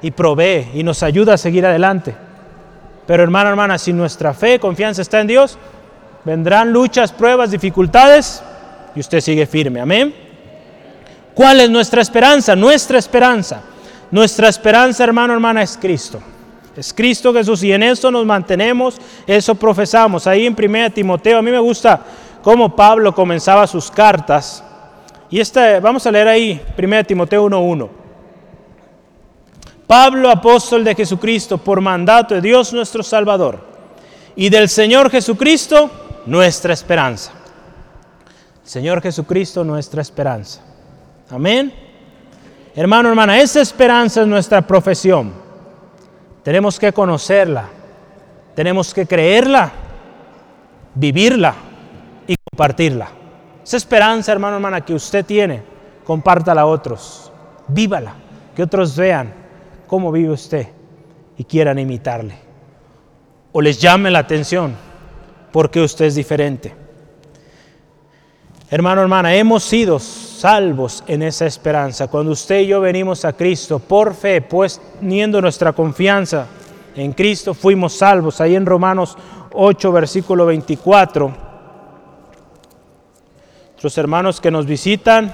[0.00, 2.14] y provee y nos ayuda a seguir adelante.
[3.12, 5.58] Pero hermano, hermana, si nuestra fe, confianza está en Dios,
[6.24, 8.42] vendrán luchas, pruebas, dificultades
[8.94, 9.82] y usted sigue firme.
[9.82, 10.14] Amén.
[11.34, 12.56] ¿Cuál es nuestra esperanza?
[12.56, 13.64] Nuestra esperanza.
[14.10, 16.22] Nuestra esperanza, hermano, hermana, es Cristo.
[16.74, 18.96] Es Cristo Jesús y en eso nos mantenemos,
[19.26, 20.26] eso profesamos.
[20.26, 22.00] Ahí en 1 Timoteo, a mí me gusta
[22.42, 24.64] cómo Pablo comenzaba sus cartas
[25.28, 28.01] y esta, vamos a leer ahí 1 Timoteo 1.1.
[29.92, 33.60] Pablo, apóstol de Jesucristo, por mandato de Dios nuestro Salvador,
[34.34, 35.90] y del Señor Jesucristo,
[36.24, 37.30] nuestra esperanza.
[38.64, 40.62] Señor Jesucristo, nuestra esperanza.
[41.28, 41.74] Amén.
[42.74, 45.30] Hermano, hermana, esa esperanza es nuestra profesión.
[46.42, 47.68] Tenemos que conocerla,
[48.54, 49.70] tenemos que creerla,
[50.94, 51.54] vivirla
[52.26, 53.10] y compartirla.
[53.62, 55.62] Esa esperanza, hermano, hermana, que usted tiene,
[56.02, 57.30] compártala a otros.
[57.68, 58.14] Vívala,
[58.56, 59.41] que otros vean
[59.92, 60.68] cómo vive usted
[61.36, 62.34] y quieran imitarle.
[63.52, 64.74] O les llame la atención
[65.52, 66.74] porque usted es diferente.
[68.70, 72.08] Hermano, hermana, hemos sido salvos en esa esperanza.
[72.08, 76.46] Cuando usted y yo venimos a Cristo por fe, pues poniendo nuestra confianza
[76.96, 78.40] en Cristo, fuimos salvos.
[78.40, 79.14] Ahí en Romanos
[79.52, 81.52] 8, versículo 24
[83.82, 85.32] los hermanos que nos visitan,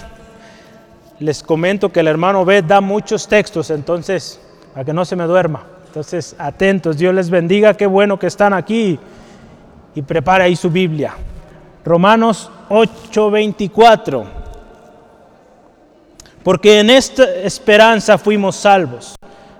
[1.18, 4.40] les comento que el hermano B da muchos textos, entonces,
[4.78, 5.64] para que no se me duerma.
[5.88, 8.96] Entonces, atentos, Dios les bendiga, qué bueno que están aquí
[9.92, 11.14] y prepare ahí su Biblia.
[11.84, 14.24] Romanos 8:24.
[16.44, 19.16] Porque en esta esperanza fuimos salvos,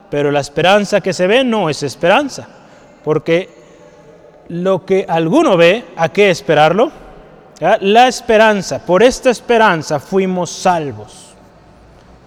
[0.09, 2.47] pero la esperanza que se ve no es esperanza,
[3.03, 3.49] porque
[4.51, 6.93] lo que alguno ve, ¿a qué esperarlo?
[7.81, 11.28] La esperanza, por esta esperanza fuimos salvos.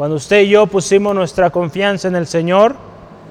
[0.02, 2.76] Cuando usted y yo pusimos nuestra confianza en el Señor,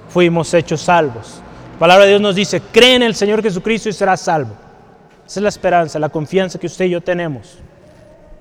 [0.08, 1.40] fuimos hechos salvos.
[1.72, 4.54] La palabra de Dios nos dice, cree en el Señor Jesucristo y serás salvo.
[5.26, 7.58] Esa es la esperanza, la confianza que usted y yo tenemos,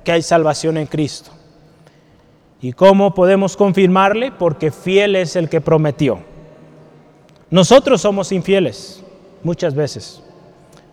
[0.03, 1.31] que hay salvación en Cristo.
[2.61, 4.31] ¿Y cómo podemos confirmarle?
[4.31, 6.19] Porque fiel es el que prometió.
[7.49, 9.03] Nosotros somos infieles
[9.41, 10.21] muchas veces,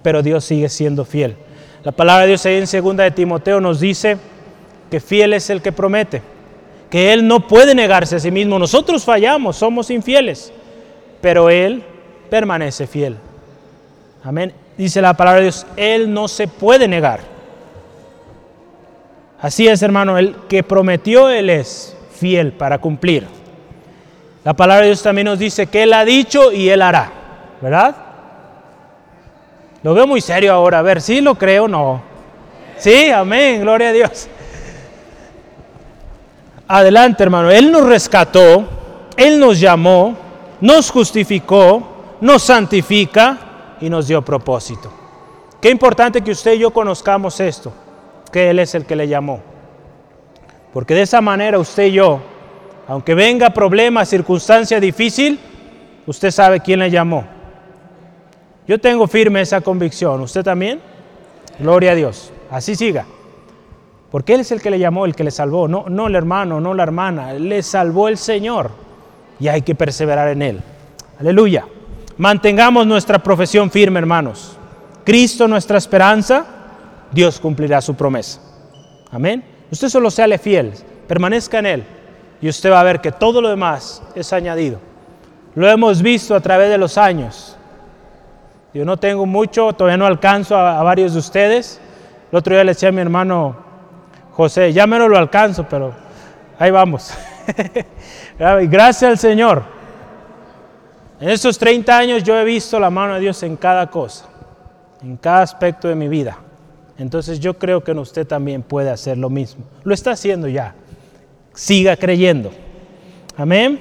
[0.02, 1.36] pero Dios sigue siendo fiel.
[1.84, 4.16] La palabra de Dios ahí en segunda de Timoteo nos dice
[4.90, 6.22] que fiel es el que promete,
[6.90, 8.58] que Él no puede negarse a sí mismo.
[8.58, 10.52] Nosotros fallamos, somos infieles,
[11.20, 11.82] pero Él
[12.30, 13.16] permanece fiel.
[14.22, 14.52] Amén.
[14.76, 17.20] Dice la palabra de Dios, Él no se puede negar.
[19.40, 23.26] Así es, hermano, el que prometió, Él es fiel para cumplir.
[24.44, 27.10] La palabra de Dios también nos dice que Él ha dicho y Él hará,
[27.60, 27.96] ¿verdad?
[29.82, 32.02] Lo veo muy serio ahora, a ver, si lo creo o no.
[32.76, 34.28] Sí, amén, gloria a Dios.
[36.68, 38.64] Adelante, hermano, Él nos rescató,
[39.16, 40.16] Él nos llamó,
[40.60, 44.92] nos justificó, nos santifica y nos dio propósito.
[45.60, 47.72] Qué importante que usted y yo conozcamos esto,
[48.32, 49.40] que Él es el que le llamó.
[50.72, 52.20] Porque de esa manera usted y yo,
[52.88, 55.38] aunque venga problema, circunstancia difícil,
[56.06, 57.24] usted sabe quién le llamó.
[58.66, 60.20] Yo tengo firme esa convicción.
[60.20, 60.80] ¿Usted también?
[61.58, 62.32] Gloria a Dios.
[62.50, 63.06] Así siga.
[64.16, 65.68] Porque Él es el que le llamó, el que le salvó.
[65.68, 67.34] No, no el hermano, no la hermana.
[67.34, 68.70] Le salvó el Señor.
[69.38, 70.60] Y hay que perseverar en Él.
[71.20, 71.66] Aleluya.
[72.16, 74.56] Mantengamos nuestra profesión firme, hermanos.
[75.04, 76.46] Cristo nuestra esperanza,
[77.12, 78.40] Dios cumplirá su promesa.
[79.10, 79.44] Amén.
[79.70, 80.72] Usted solo seale fiel,
[81.06, 81.84] permanezca en Él
[82.40, 84.78] y usted va a ver que todo lo demás es añadido.
[85.54, 87.54] Lo hemos visto a través de los años.
[88.72, 91.82] Yo no tengo mucho, todavía no alcanzo a, varios de ustedes.
[92.32, 93.65] El otro día le decía a mi hermano
[94.36, 95.92] José, ya menos lo alcanzo, pero
[96.58, 97.12] ahí vamos.
[98.38, 99.76] Gracias al Señor
[101.18, 104.26] en estos 30 años yo he visto la mano de Dios en cada cosa,
[105.02, 106.38] en cada aspecto de mi vida.
[106.98, 109.64] Entonces yo creo que usted también puede hacer lo mismo.
[109.82, 110.74] Lo está haciendo ya.
[111.54, 112.52] Siga creyendo.
[113.36, 113.80] Amén.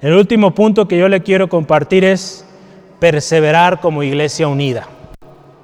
[0.00, 2.44] El último punto que yo le quiero compartir es
[2.98, 4.88] perseverar como iglesia unida.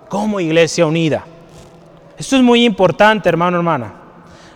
[0.09, 1.25] Como iglesia unida.
[2.19, 3.93] Esto es muy importante, hermano, hermana.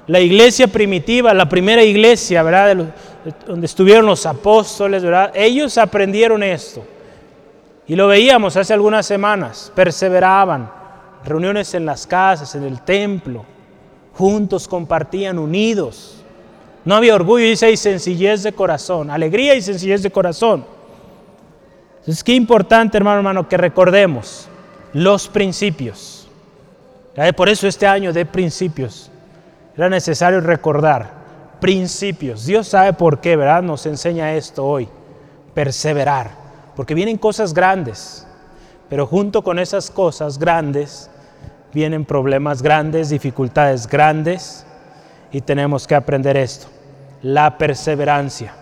[0.07, 2.93] La iglesia primitiva, la primera iglesia, ¿verdad?
[3.47, 5.31] donde estuvieron los apóstoles, ¿verdad?
[5.35, 6.83] Ellos aprendieron esto.
[7.87, 10.71] Y lo veíamos hace algunas semanas, perseveraban,
[11.25, 13.45] reuniones en las casas, en el templo,
[14.15, 16.23] juntos compartían, unidos.
[16.85, 20.65] No había orgullo, dice, y sencillez de corazón, alegría y sencillez de corazón.
[21.99, 24.49] Entonces, qué importante, hermano, hermano, que recordemos
[24.93, 26.20] los principios.
[27.37, 29.11] Por eso este año de principios
[29.77, 31.21] era necesario recordar
[31.61, 32.47] principios.
[32.47, 33.63] Dios sabe por qué, ¿verdad?
[33.63, 34.89] Nos enseña esto hoy.
[35.55, 36.31] Perseverar.
[36.75, 38.27] Porque vienen cosas grandes.
[38.89, 41.11] Pero junto con esas cosas grandes
[41.73, 44.67] vienen problemas grandes, dificultades grandes.
[45.31, 46.67] Y tenemos que aprender esto.
[47.23, 48.55] La perseverancia.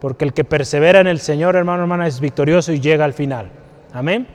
[0.00, 3.50] Porque el que persevera en el Señor, hermano, hermana, es victorioso y llega al final.
[3.92, 4.28] Amén.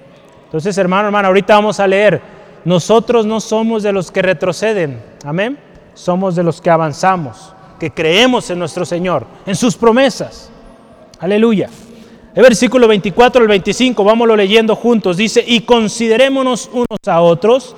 [0.46, 2.22] Entonces, hermano, hermana, ahorita vamos a leer.
[2.65, 5.02] Nosotros no somos de los que retroceden.
[5.26, 5.58] Amén.
[5.93, 10.49] Somos de los que avanzamos que creemos en nuestro Señor, en sus promesas.
[11.19, 11.69] Aleluya.
[12.34, 15.17] El versículo 24 al 25, vámonos leyendo juntos.
[15.17, 17.76] Dice, y considerémonos unos a otros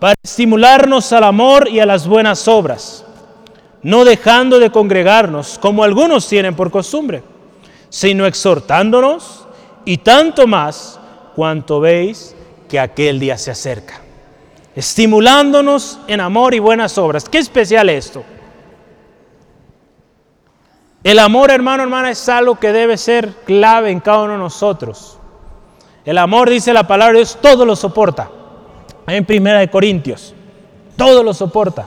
[0.00, 3.04] para estimularnos al amor y a las buenas obras,
[3.82, 7.22] no dejando de congregarnos como algunos tienen por costumbre,
[7.90, 9.46] sino exhortándonos
[9.84, 10.98] y tanto más
[11.36, 12.34] cuanto veis
[12.68, 14.01] que aquel día se acerca.
[14.74, 17.28] Estimulándonos en amor y buenas obras.
[17.28, 18.24] ¿Qué especial esto?
[21.04, 25.18] El amor, hermano, hermana, es algo que debe ser clave en cada uno de nosotros.
[26.04, 28.30] El amor, dice la palabra de Dios, todo lo soporta.
[29.06, 30.32] En Primera de Corintios,
[30.96, 31.86] todo lo soporta.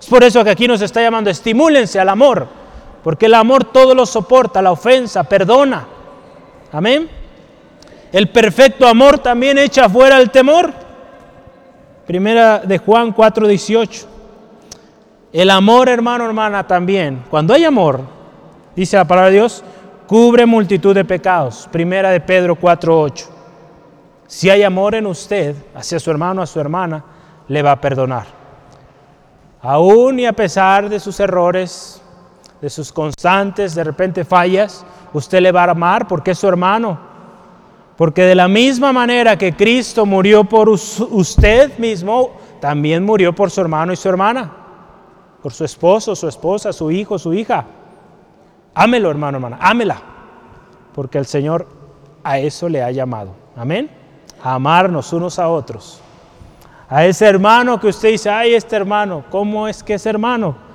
[0.00, 2.48] Es por eso que aquí nos está llamando, estimúlense al amor,
[3.02, 5.86] porque el amor todo lo soporta, la ofensa, perdona.
[6.72, 7.08] Amén.
[8.12, 10.85] El perfecto amor también echa fuera el temor.
[12.06, 14.06] Primera de Juan 4:18.
[15.32, 17.24] El amor, hermano, hermana, también.
[17.28, 18.00] Cuando hay amor,
[18.74, 19.64] dice la palabra de Dios,
[20.06, 21.68] cubre multitud de pecados.
[21.70, 23.26] Primera de Pedro 4.8.
[24.26, 27.04] Si hay amor en usted hacia su hermano, a su hermana,
[27.48, 28.26] le va a perdonar.
[29.60, 32.00] Aún y a pesar de sus errores,
[32.60, 36.98] de sus constantes, de repente fallas, usted le va a amar porque es su hermano.
[37.96, 43.60] Porque de la misma manera que Cristo murió por usted mismo, también murió por su
[43.60, 44.52] hermano y su hermana,
[45.42, 47.64] por su esposo, su esposa, su hijo, su hija.
[48.74, 50.02] Ámelo, hermano, hermana, ámela.
[50.94, 51.66] Porque el Señor
[52.22, 53.30] a eso le ha llamado.
[53.56, 53.90] Amén.
[54.42, 56.00] A amarnos unos a otros.
[56.88, 60.66] A ese hermano que usted dice, ay, este hermano, ¿cómo es que es hermano?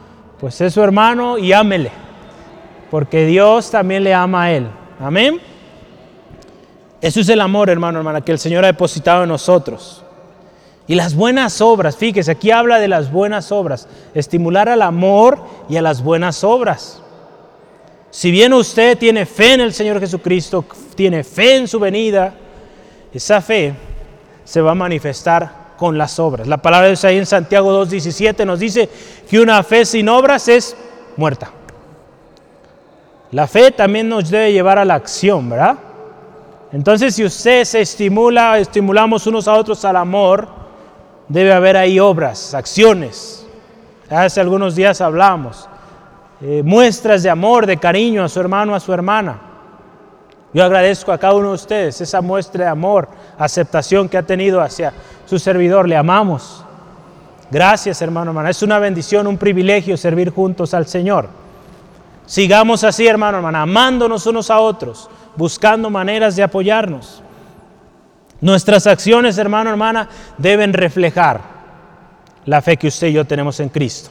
[0.41, 1.91] pues es su hermano y ámele,
[2.89, 4.67] porque Dios también le ama a él.
[4.99, 5.39] Amén.
[7.01, 10.03] Eso es el amor, hermano, hermana, que el Señor ha depositado en nosotros.
[10.87, 15.77] Y las buenas obras, fíjese, aquí habla de las buenas obras, estimular al amor y
[15.77, 17.01] a las buenas obras.
[18.11, 22.33] Si bien usted tiene fe en el Señor Jesucristo, tiene fe en su venida,
[23.13, 23.73] esa fe
[24.43, 26.47] se va a manifestar con las obras.
[26.47, 28.89] La palabra de Dios ahí en Santiago 2.17 nos dice
[29.29, 30.75] que una fe sin obras es
[31.17, 31.51] muerta.
[33.31, 35.77] La fe también nos debe llevar a la acción, ¿verdad?
[36.71, 40.47] Entonces, si usted se estimula, estimulamos unos a otros al amor,
[41.27, 43.45] debe haber ahí obras, acciones.
[44.09, 45.67] Hace algunos días hablamos,
[46.41, 49.39] eh, muestras de amor, de cariño a su hermano, a su hermana.
[50.53, 53.07] Yo agradezco a cada uno de ustedes esa muestra de amor,
[53.37, 54.91] aceptación que ha tenido hacia
[55.25, 55.87] su servidor.
[55.87, 56.65] Le amamos.
[57.49, 58.49] Gracias, hermano, hermana.
[58.49, 61.29] Es una bendición, un privilegio servir juntos al Señor.
[62.25, 67.21] Sigamos así, hermano, hermana, amándonos unos a otros, buscando maneras de apoyarnos.
[68.39, 71.41] Nuestras acciones, hermano, hermana, deben reflejar
[72.45, 74.09] la fe que usted y yo tenemos en Cristo.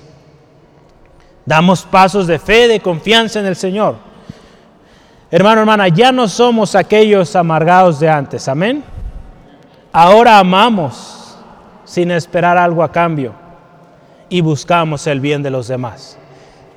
[1.45, 3.97] Damos pasos de fe, de confianza en el Señor.
[5.31, 8.85] Hermano, hermana, ya no somos aquellos amargados de antes, amén.
[9.93, 11.37] Ahora amamos
[11.85, 13.35] sin esperar algo a cambio
[14.29, 16.17] y buscamos el bien de los demás.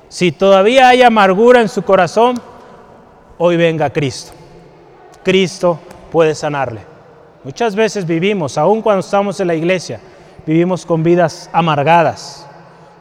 [0.08, 2.40] Si todavía hay amargura en su corazón,
[3.38, 4.32] hoy venga Cristo.
[5.22, 5.78] Cristo
[6.12, 6.80] puede sanarle.
[7.42, 10.00] Muchas veces vivimos, aun cuando estamos en la iglesia,
[10.46, 12.46] vivimos con vidas amargadas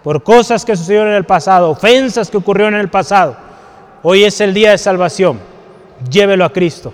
[0.03, 3.37] por cosas que sucedieron en el pasado, ofensas que ocurrieron en el pasado.
[4.01, 5.39] Hoy es el día de salvación.
[6.09, 6.93] Llévelo a Cristo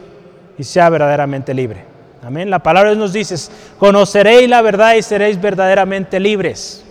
[0.58, 1.86] y sea verdaderamente libre.
[2.23, 2.49] Amén.
[2.52, 3.36] La palabra nos dice,
[3.80, 6.84] conoceréis la verdad y seréis verdaderamente libres.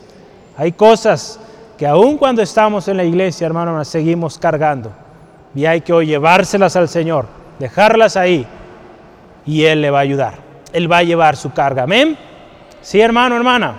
[0.57, 1.39] Hay cosas
[1.77, 4.91] que aun cuando estamos en la iglesia, hermano, nos seguimos cargando.
[5.59, 7.27] Y hay que hoy llevárselas al Señor,
[7.59, 8.47] dejarlas ahí
[9.45, 10.35] y Él le va a ayudar.
[10.73, 11.83] Él va a llevar su carga.
[11.83, 12.17] Amén.
[12.81, 13.75] Sí, hermano, hermana.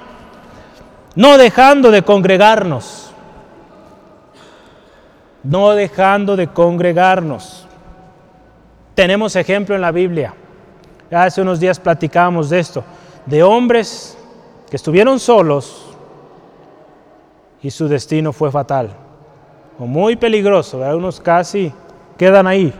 [1.15, 3.13] No dejando de congregarnos.
[5.41, 7.65] No dejando de congregarnos.
[8.93, 10.33] Tenemos ejemplo en la Biblia.
[11.09, 12.83] Hace unos días platicábamos de esto,
[13.25, 14.17] de hombres
[14.69, 15.95] que estuvieron solos
[17.61, 18.89] y su destino fue fatal,
[19.79, 21.71] o muy peligroso, unos casi
[22.17, 22.73] quedan ahí.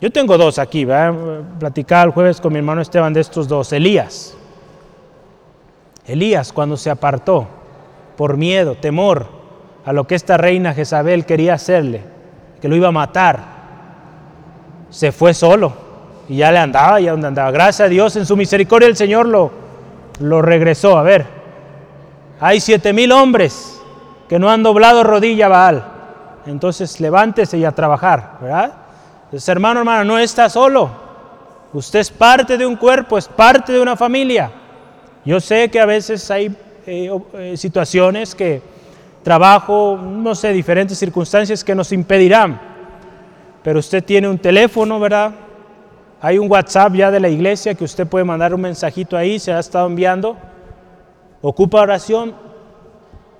[0.00, 0.86] Yo tengo dos aquí,
[1.58, 4.36] platicaba el jueves con mi hermano Esteban de estos dos, Elías.
[6.06, 7.46] Elías cuando se apartó
[8.16, 9.26] por miedo, temor
[9.84, 12.02] a lo que esta reina Jezabel quería hacerle,
[12.60, 13.54] que lo iba a matar,
[14.90, 15.72] se fue solo
[16.28, 17.50] y ya le andaba, ya donde andaba.
[17.50, 19.50] Gracias a Dios, en su misericordia el Señor lo,
[20.20, 20.98] lo regresó.
[20.98, 21.24] A ver,
[22.40, 23.73] hay siete mil hombres
[24.28, 25.84] que no han doblado rodilla Baal.
[26.46, 28.72] Entonces levántese y a trabajar, ¿verdad?
[29.24, 30.90] Entonces, hermano, hermano, no está solo.
[31.72, 34.50] Usted es parte de un cuerpo, es parte de una familia.
[35.24, 36.54] Yo sé que a veces hay
[36.86, 38.62] eh, eh, situaciones que
[39.22, 42.60] trabajo, no sé, diferentes circunstancias que nos impedirán.
[43.62, 45.32] Pero usted tiene un teléfono, ¿verdad?
[46.20, 49.52] Hay un WhatsApp ya de la iglesia que usted puede mandar un mensajito ahí, se
[49.52, 50.36] ha estado enviando.
[51.40, 52.34] Ocupa oración,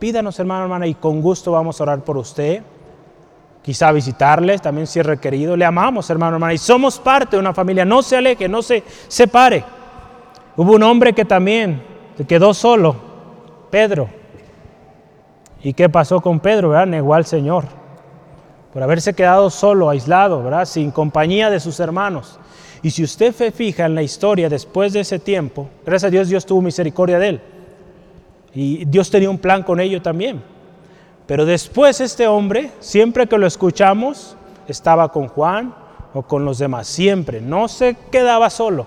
[0.05, 2.62] pídanos hermano, hermana, y con gusto vamos a orar por usted.
[3.62, 5.57] Quizá visitarle, también si es requerido.
[5.57, 7.87] Le amamos, hermano, hermana, y somos parte de una familia.
[7.87, 9.64] No se aleje, no se separe.
[10.59, 11.83] Hubo un hombre que también
[12.19, 12.97] se quedó solo,
[13.71, 14.11] Pedro.
[15.62, 16.69] ¿Y qué pasó con Pedro?
[16.69, 16.87] ¿verdad?
[16.87, 17.64] Negó al Señor
[18.75, 20.67] por haberse quedado solo, aislado, ¿verdad?
[20.67, 22.38] sin compañía de sus hermanos.
[22.83, 26.29] Y si usted se fija en la historia después de ese tiempo, gracias a Dios
[26.29, 27.54] Dios tuvo misericordia de él.
[28.55, 30.43] Y Dios tenía un plan con ello también.
[31.27, 34.37] Pero después este hombre, siempre que lo escuchamos,
[34.69, 35.75] estaba con Juan
[36.12, 38.87] o con los demás, siempre, no se quedaba solo.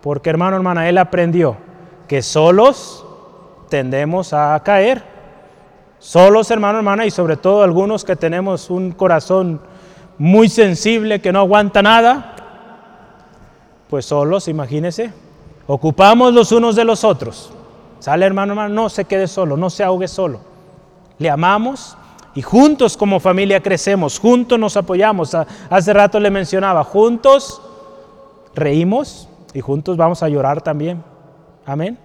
[0.00, 1.56] Porque hermano, hermana, él aprendió
[2.06, 3.04] que solos
[3.68, 5.02] tendemos a caer.
[5.98, 9.60] Solos, hermano, hermana, y sobre todo algunos que tenemos un corazón
[10.16, 12.36] muy sensible, que no aguanta nada,
[13.90, 15.12] pues solos, imagínese,
[15.66, 17.52] ocupamos los unos de los otros.
[18.00, 20.40] Sale hermano, hermano, no se quede solo, no se ahogue solo.
[21.18, 21.96] Le amamos
[22.34, 25.36] y juntos como familia crecemos, juntos nos apoyamos.
[25.70, 27.60] Hace rato le mencionaba, juntos
[28.54, 31.02] reímos y juntos vamos a llorar también.
[31.66, 31.98] Amén.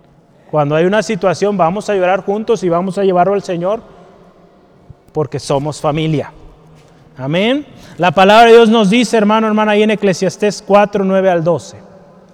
[0.49, 3.81] Cuando hay una situación vamos a llorar juntos y vamos a llevarlo al Señor
[5.11, 6.31] porque somos familia.
[7.17, 7.65] Amén.
[7.97, 11.77] La palabra de Dios nos dice, hermano, hermana, ahí en Eclesiastés 4, 9 al 12.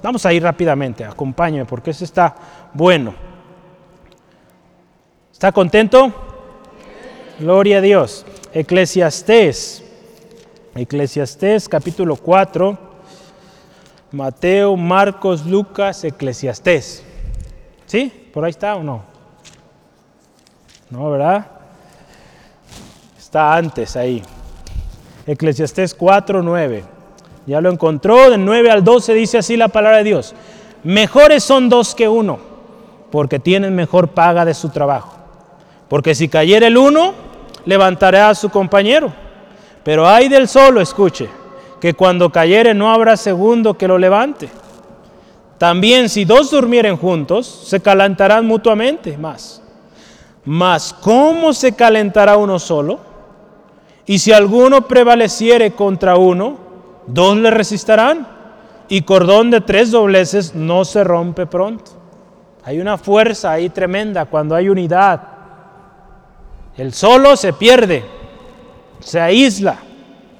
[0.02, 2.34] Vamos a ir rápidamente, acompáñeme porque eso está
[2.74, 3.14] bueno.
[5.40, 6.12] ¿Está contento?
[7.40, 8.26] Gloria a Dios.
[8.54, 9.82] Eclesiastés.
[10.76, 12.78] Eclesiastés capítulo 4.
[14.12, 17.06] Mateo, Marcos, Lucas, Eclesiastés.
[17.86, 18.30] ¿Sí?
[18.34, 19.04] ¿Por ahí está o no?
[20.90, 21.46] No, ¿verdad?
[23.18, 24.22] Está antes ahí.
[25.26, 26.84] Eclesiastés 4, 9.
[27.46, 30.36] Ya lo encontró, del 9 al 12 dice así la palabra de Dios.
[30.84, 32.40] Mejores son dos que uno,
[33.10, 35.19] porque tienen mejor paga de su trabajo.
[35.90, 37.14] Porque si cayera el uno,
[37.66, 39.12] levantará a su compañero.
[39.84, 41.28] Pero hay del solo, escuche,
[41.82, 44.50] que cuando cayere no habrá segundo que lo levante.
[45.58, 49.62] También si dos durmieren juntos, se calentarán mutuamente más.
[50.46, 53.00] Mas ¿cómo se calentará uno solo?
[54.06, 56.58] Y si alguno prevaleciere contra uno,
[57.08, 58.28] dos le resistirán,
[58.88, 61.92] y cordón de tres dobleces no se rompe pronto.
[62.64, 65.22] Hay una fuerza ahí tremenda cuando hay unidad.
[66.80, 68.06] El solo se pierde,
[69.02, 69.80] se aísla,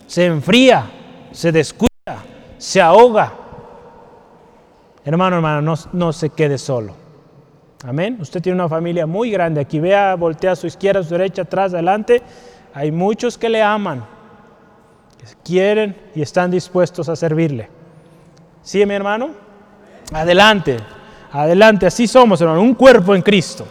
[0.08, 0.90] se enfría,
[1.34, 2.24] se descuida,
[2.58, 3.34] se ahoga.
[5.04, 6.94] Hermano, hermano, no, no se quede solo.
[7.84, 8.20] Amén.
[8.22, 9.60] Usted tiene una familia muy grande.
[9.60, 12.22] Aquí vea, voltea a su izquierda, a su derecha, atrás, adelante.
[12.74, 14.06] Hay muchos que le aman,
[15.18, 17.70] que quieren y están dispuestos a servirle.
[18.62, 19.32] ¿Sí, mi hermano?
[20.14, 20.78] Adelante,
[21.34, 21.86] adelante.
[21.86, 22.62] Así somos, hermano.
[22.62, 23.68] Un cuerpo en Cristo.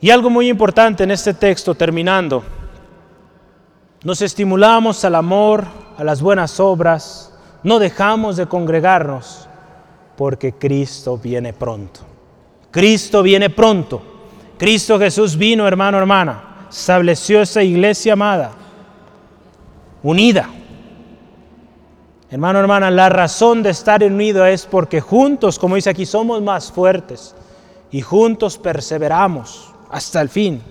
[0.00, 2.42] Y algo muy importante en este texto, terminando,
[4.02, 5.66] nos estimulamos al amor,
[5.98, 9.46] a las buenas obras, no dejamos de congregarnos,
[10.16, 12.00] porque Cristo viene pronto.
[12.70, 14.00] Cristo viene pronto.
[14.56, 18.52] Cristo Jesús vino, hermano, hermana, estableció esa iglesia amada,
[20.02, 20.48] unida.
[22.30, 26.72] Hermano, hermana, la razón de estar unido es porque juntos, como dice aquí, somos más
[26.72, 27.34] fuertes
[27.90, 30.62] y juntos perseveramos hasta el fin.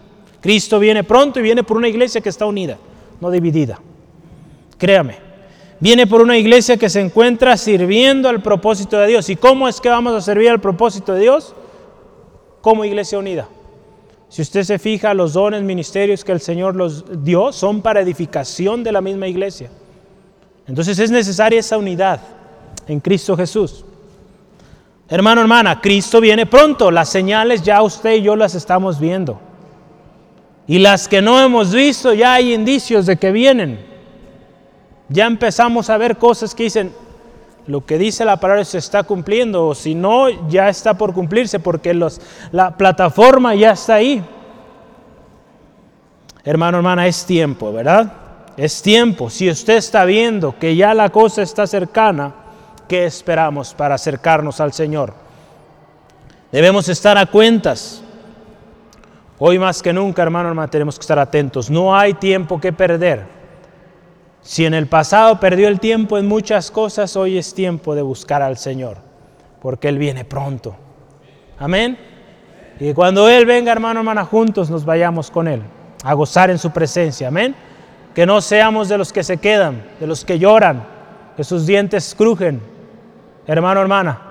[0.41, 2.77] Cristo viene pronto y viene por una iglesia que está unida,
[3.19, 3.79] no dividida.
[4.77, 5.17] Créame,
[5.79, 9.29] viene por una iglesia que se encuentra sirviendo al propósito de Dios.
[9.29, 11.53] ¿Y cómo es que vamos a servir al propósito de Dios?
[12.61, 13.47] Como iglesia unida.
[14.29, 18.83] Si usted se fija, los dones, ministerios que el Señor los dio son para edificación
[18.83, 19.69] de la misma iglesia.
[20.67, 22.21] Entonces es necesaria esa unidad
[22.87, 23.83] en Cristo Jesús.
[25.09, 26.91] Hermano, hermana, Cristo viene pronto.
[26.91, 29.39] Las señales ya usted y yo las estamos viendo.
[30.67, 33.83] Y las que no hemos visto, ya hay indicios de que vienen.
[35.07, 36.93] Ya empezamos a ver cosas que dicen,
[37.65, 41.59] lo que dice la palabra se está cumpliendo, o si no, ya está por cumplirse,
[41.59, 41.95] porque
[42.51, 44.23] la plataforma ya está ahí.
[46.43, 48.13] Hermano, hermana, es tiempo, ¿verdad?
[48.55, 49.31] Es tiempo.
[49.31, 52.33] Si usted está viendo que ya la cosa está cercana,
[52.89, 55.13] ¿qué esperamos para acercarnos al Señor?
[56.51, 58.01] Debemos estar a cuentas.
[59.37, 61.69] Hoy más que nunca, hermano, hermano, tenemos que estar atentos.
[61.69, 63.25] No hay tiempo que perder.
[64.41, 68.41] Si en el pasado perdió el tiempo en muchas cosas, hoy es tiempo de buscar
[68.41, 68.97] al Señor,
[69.61, 70.75] porque Él viene pronto.
[71.57, 71.97] Amén.
[72.79, 75.61] Y cuando Él venga, hermano, hermana, juntos nos vayamos con Él,
[76.03, 77.27] a gozar en su presencia.
[77.27, 77.55] Amén.
[78.15, 80.83] Que no seamos de los que se quedan, de los que lloran,
[81.37, 82.61] que sus dientes crujen,
[83.53, 84.21] hermano, hermana,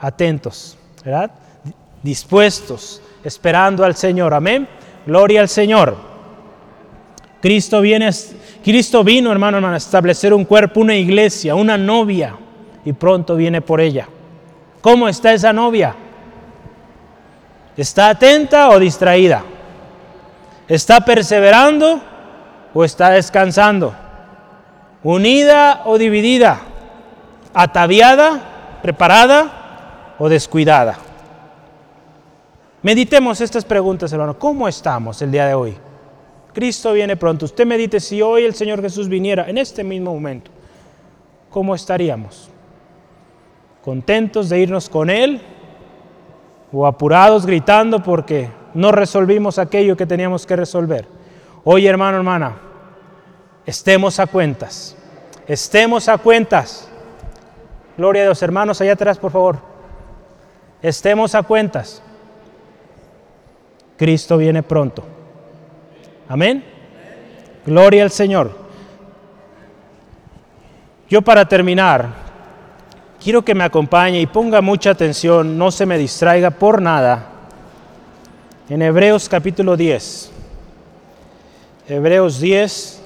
[0.00, 1.30] atentos, ¿verdad?
[2.02, 4.32] Dispuestos, esperando al Señor.
[4.32, 4.66] Amén.
[5.06, 5.94] Gloria al Señor.
[7.42, 8.08] Cristo viene,
[8.64, 12.34] Cristo vino, hermano, hermana, a establecer un cuerpo, una iglesia, una novia,
[12.84, 14.08] y pronto viene por ella.
[14.80, 15.94] ¿Cómo está esa novia?
[17.76, 19.42] ¿Está atenta o distraída?
[20.66, 22.00] ¿Está perseverando
[22.72, 23.94] o está descansando?
[25.02, 26.60] ¿Unida o dividida?
[27.54, 30.98] Ataviada, preparada o descuidada.
[32.82, 34.38] Meditemos estas preguntas, hermano.
[34.38, 35.74] ¿Cómo estamos el día de hoy?
[36.52, 37.46] Cristo viene pronto.
[37.46, 40.50] Usted medite si hoy el Señor Jesús viniera en este mismo momento.
[41.48, 42.50] ¿Cómo estaríamos?
[43.82, 45.40] ¿Contentos de irnos con Él?
[46.72, 51.06] ¿O apurados gritando porque no resolvimos aquello que teníamos que resolver?
[51.64, 52.56] Hoy, hermano, hermana,
[53.64, 54.96] estemos a cuentas.
[55.46, 56.90] Estemos a cuentas.
[57.96, 59.58] Gloria a Dios, hermanos, allá atrás, por favor.
[60.82, 62.02] Estemos a cuentas.
[63.96, 65.04] Cristo viene pronto.
[66.28, 66.64] Amén.
[67.64, 68.50] Gloria al Señor.
[71.08, 72.08] Yo para terminar,
[73.22, 77.30] quiero que me acompañe y ponga mucha atención, no se me distraiga por nada.
[78.68, 80.32] En Hebreos capítulo 10.
[81.88, 83.02] Hebreos 10,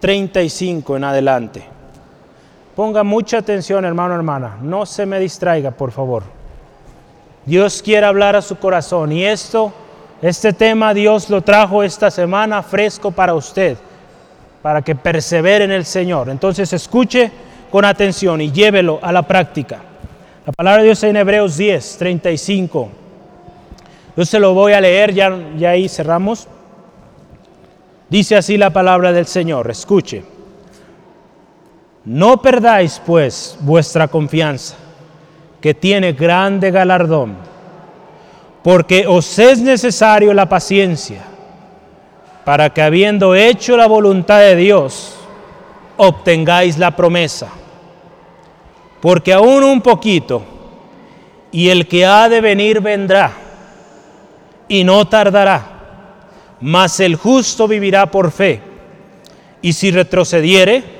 [0.00, 1.75] 35 en adelante.
[2.76, 4.58] Ponga mucha atención, hermano, hermana.
[4.60, 6.22] No se me distraiga, por favor.
[7.46, 9.72] Dios quiere hablar a su corazón y esto
[10.22, 13.76] Este tema Dios lo trajo esta semana fresco para usted,
[14.62, 16.30] para que persevere en el Señor.
[16.30, 17.30] Entonces escuche
[17.70, 19.78] con atención y llévelo a la práctica.
[20.46, 22.88] La palabra de Dios en Hebreos 10, 35.
[24.16, 26.48] Yo se lo voy a leer, ya, ya ahí cerramos.
[28.08, 30.35] Dice así la palabra del Señor, escuche.
[32.06, 34.76] No perdáis pues vuestra confianza,
[35.60, 37.34] que tiene grande galardón,
[38.62, 41.22] porque os es necesario la paciencia,
[42.44, 45.16] para que habiendo hecho la voluntad de Dios,
[45.96, 47.48] obtengáis la promesa.
[49.00, 50.42] Porque aún un poquito,
[51.50, 53.32] y el que ha de venir vendrá,
[54.68, 55.64] y no tardará,
[56.60, 58.60] mas el justo vivirá por fe,
[59.60, 60.95] y si retrocediere,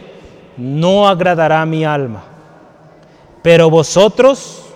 [0.56, 2.22] no agradará mi alma.
[3.42, 4.66] Pero vosotros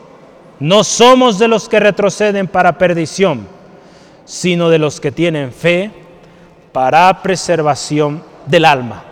[0.60, 3.46] no somos de los que retroceden para perdición,
[4.24, 5.90] sino de los que tienen fe
[6.72, 9.02] para preservación del alma.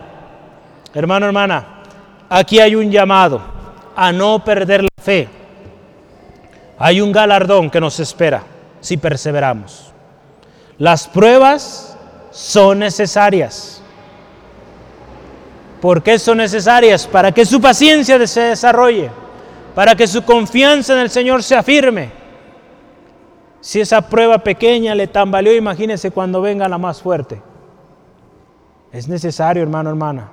[0.95, 1.83] Hermano, hermana,
[2.29, 3.41] aquí hay un llamado
[3.97, 5.29] a no perder la fe.
[6.79, 8.43] Hay un galardón que nos espera
[8.81, 9.93] si perseveramos.
[10.79, 11.97] Las pruebas
[12.31, 13.83] son necesarias.
[15.81, 17.07] ¿Por qué son necesarias?
[17.07, 19.11] Para que su paciencia se desarrolle,
[19.74, 22.11] para que su confianza en el Señor se afirme.
[23.61, 27.41] Si esa prueba pequeña le tambaleó, imagínese cuando venga la más fuerte.
[28.93, 30.31] Es necesario, hermano, hermana.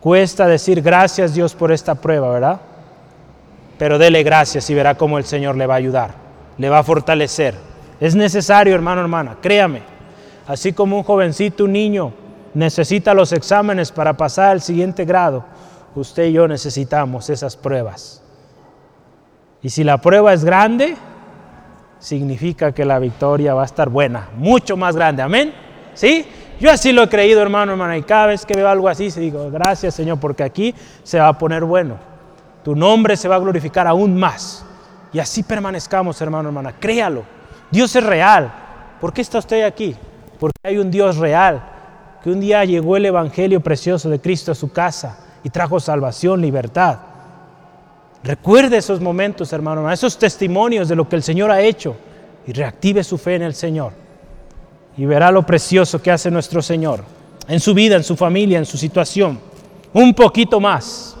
[0.00, 2.60] Cuesta decir gracias Dios por esta prueba, ¿verdad?
[3.78, 6.14] Pero dele gracias y verá cómo el Señor le va a ayudar,
[6.58, 7.54] le va a fortalecer.
[8.00, 9.82] Es necesario, hermano, hermana, créame.
[10.46, 12.12] Así como un jovencito, un niño,
[12.54, 15.44] necesita los exámenes para pasar al siguiente grado,
[15.94, 18.22] usted y yo necesitamos esas pruebas.
[19.60, 20.96] Y si la prueba es grande,
[21.98, 25.22] significa que la victoria va a estar buena, mucho más grande.
[25.22, 25.52] Amén.
[25.94, 26.26] ¿Sí?
[26.60, 29.50] Yo así lo he creído, hermano, hermana, y cada vez que veo algo así, digo,
[29.50, 31.96] gracias, Señor, porque aquí se va a poner bueno.
[32.62, 34.64] Tu nombre se va a glorificar aún más.
[35.12, 36.74] Y así permanezcamos, hermano, hermana.
[36.78, 37.24] Créalo.
[37.70, 38.52] Dios es real.
[39.00, 39.96] ¿Por qué está usted aquí?
[40.38, 41.73] Porque hay un Dios real
[42.24, 46.40] que un día llegó el Evangelio precioso de Cristo a su casa y trajo salvación,
[46.40, 46.96] libertad.
[48.22, 51.94] Recuerde esos momentos, hermano, esos testimonios de lo que el Señor ha hecho
[52.46, 53.92] y reactive su fe en el Señor.
[54.96, 57.04] Y verá lo precioso que hace nuestro Señor
[57.46, 59.38] en su vida, en su familia, en su situación.
[59.92, 61.18] Un poquito más.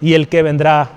[0.00, 0.88] Y el que vendrá,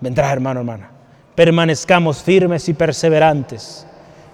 [0.00, 0.90] vendrá, hermano, hermana.
[1.34, 3.86] Permanezcamos firmes y perseverantes.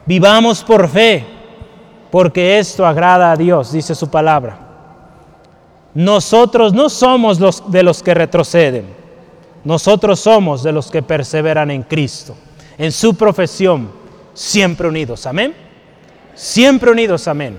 [0.07, 1.42] Vivamos por fe
[2.13, 4.59] porque esto agrada a Dios, dice su palabra.
[5.95, 8.85] Nosotros no somos los de los que retroceden,
[9.65, 12.37] nosotros somos de los que perseveran en Cristo,
[12.77, 13.91] en su profesión,
[14.35, 15.25] siempre unidos.
[15.25, 15.55] Amén.
[16.35, 17.59] Siempre unidos, amén.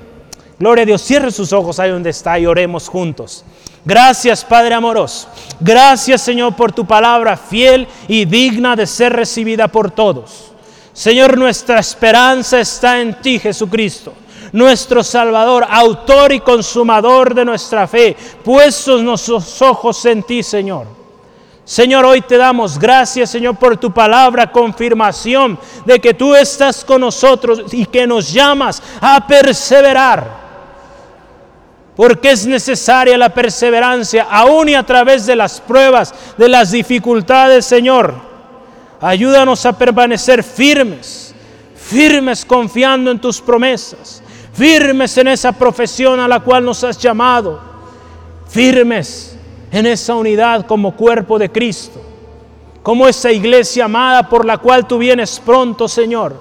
[0.60, 3.44] Gloria a Dios, cierre sus ojos ahí donde está y oremos juntos.
[3.84, 5.30] Gracias Padre amoroso.
[5.60, 10.52] Gracias Señor por tu palabra fiel y digna de ser recibida por todos.
[10.94, 14.14] Señor, nuestra esperanza está en ti, Jesucristo
[14.54, 20.86] nuestro Salvador, autor y consumador de nuestra fe, puestos nuestros ojos en ti, Señor.
[21.66, 27.02] Señor, hoy te damos gracias, Señor, por tu palabra, confirmación de que tú estás con
[27.02, 30.44] nosotros y que nos llamas a perseverar.
[31.96, 37.66] Porque es necesaria la perseverancia, aún y a través de las pruebas, de las dificultades,
[37.66, 38.14] Señor.
[39.00, 41.34] Ayúdanos a permanecer firmes,
[41.76, 44.23] firmes confiando en tus promesas
[44.54, 47.60] firmes en esa profesión a la cual nos has llamado,
[48.48, 49.36] firmes
[49.72, 52.00] en esa unidad como cuerpo de Cristo,
[52.84, 56.36] como esa iglesia amada por la cual tú vienes pronto, Señor.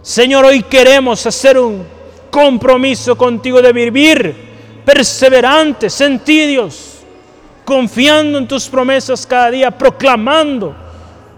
[0.00, 1.84] Señor, hoy queremos hacer un
[2.30, 4.34] compromiso contigo de vivir
[4.84, 6.98] perseverantes en ti, Dios,
[7.64, 10.74] confiando en tus promesas cada día, proclamando,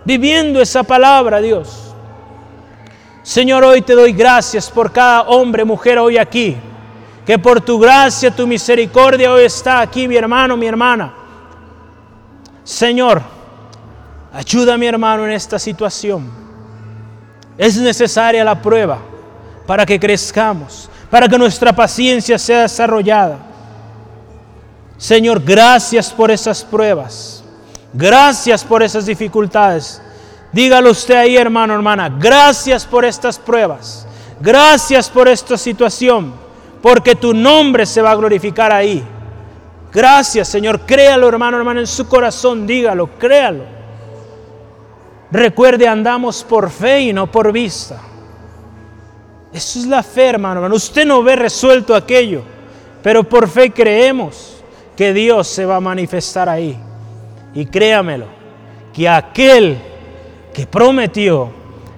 [0.05, 1.86] viviendo esa palabra, Dios.
[3.27, 6.57] Señor, hoy te doy gracias por cada hombre, mujer hoy aquí.
[7.27, 11.13] Que por tu gracia, tu misericordia hoy está aquí, mi hermano, mi hermana.
[12.63, 13.21] Señor,
[14.33, 16.31] ayuda a mi hermano en esta situación.
[17.59, 19.01] Es necesaria la prueba
[19.67, 23.39] para que crezcamos, para que nuestra paciencia sea desarrollada.
[24.99, 27.43] Señor, gracias por esas pruebas.
[27.93, 30.01] Gracias por esas dificultades.
[30.53, 32.09] Dígalo usted ahí, hermano, hermana.
[32.09, 34.07] Gracias por estas pruebas.
[34.41, 36.33] Gracias por esta situación.
[36.83, 39.03] Porque tu nombre se va a glorificar ahí.
[39.93, 40.81] Gracias, Señor.
[40.81, 42.67] Créalo, hermano, hermana, en su corazón.
[42.67, 43.65] Dígalo, créalo.
[45.31, 48.01] Recuerde, andamos por fe y no por vista.
[49.53, 50.75] Eso es la fe, hermano, hermano.
[50.75, 52.43] Usted no ve resuelto aquello,
[53.03, 54.63] pero por fe creemos
[54.97, 56.79] que Dios se va a manifestar ahí.
[57.55, 58.27] Y créamelo,
[58.93, 59.79] que aquel
[60.57, 61.51] que prometió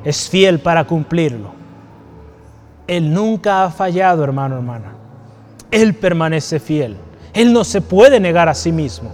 [0.03, 1.53] es fiel para cumplirlo.
[2.89, 4.95] Él nunca ha fallado, hermano, hermana.
[5.71, 6.97] Él permanece fiel.
[7.33, 9.13] Él no se puede negar a sí mismo.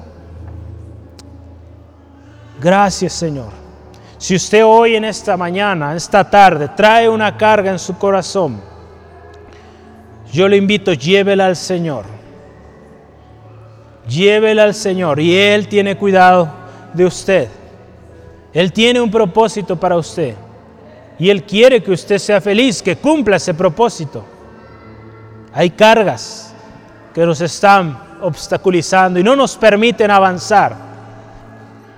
[2.58, 3.50] Gracias, Señor.
[4.16, 8.62] Si usted hoy en esta mañana, esta tarde, trae una carga en su corazón,
[10.32, 12.06] yo le invito, llévela al Señor.
[14.08, 16.48] Llévela al Señor y Él tiene cuidado
[16.94, 17.48] de usted.
[18.54, 20.34] Él tiene un propósito para usted.
[21.18, 24.24] Y Él quiere que usted sea feliz, que cumpla ese propósito.
[25.52, 26.54] Hay cargas
[27.12, 30.76] que nos están obstaculizando y no nos permiten avanzar.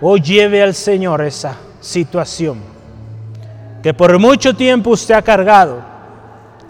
[0.00, 2.76] Hoy lleve al Señor esa situación
[3.82, 5.80] que por mucho tiempo usted ha cargado,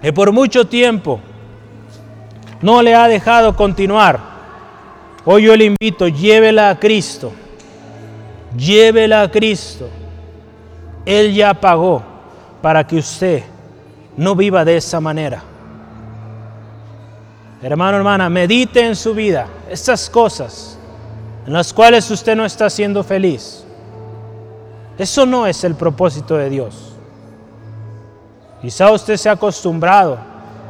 [0.02, 1.18] que por mucho tiempo
[2.60, 4.20] no le ha dejado continuar.
[5.24, 7.32] Hoy yo le invito, llévela a Cristo,
[8.56, 9.88] llévela a Cristo.
[11.04, 12.02] Él ya pagó
[12.60, 13.42] para que usted
[14.16, 15.42] no viva de esa manera.
[17.62, 20.78] Hermano, hermana, medite en su vida estas cosas
[21.46, 23.64] en las cuales usted no está siendo feliz.
[24.98, 26.92] Eso no es el propósito de Dios.
[28.60, 30.18] Quizá usted se ha acostumbrado,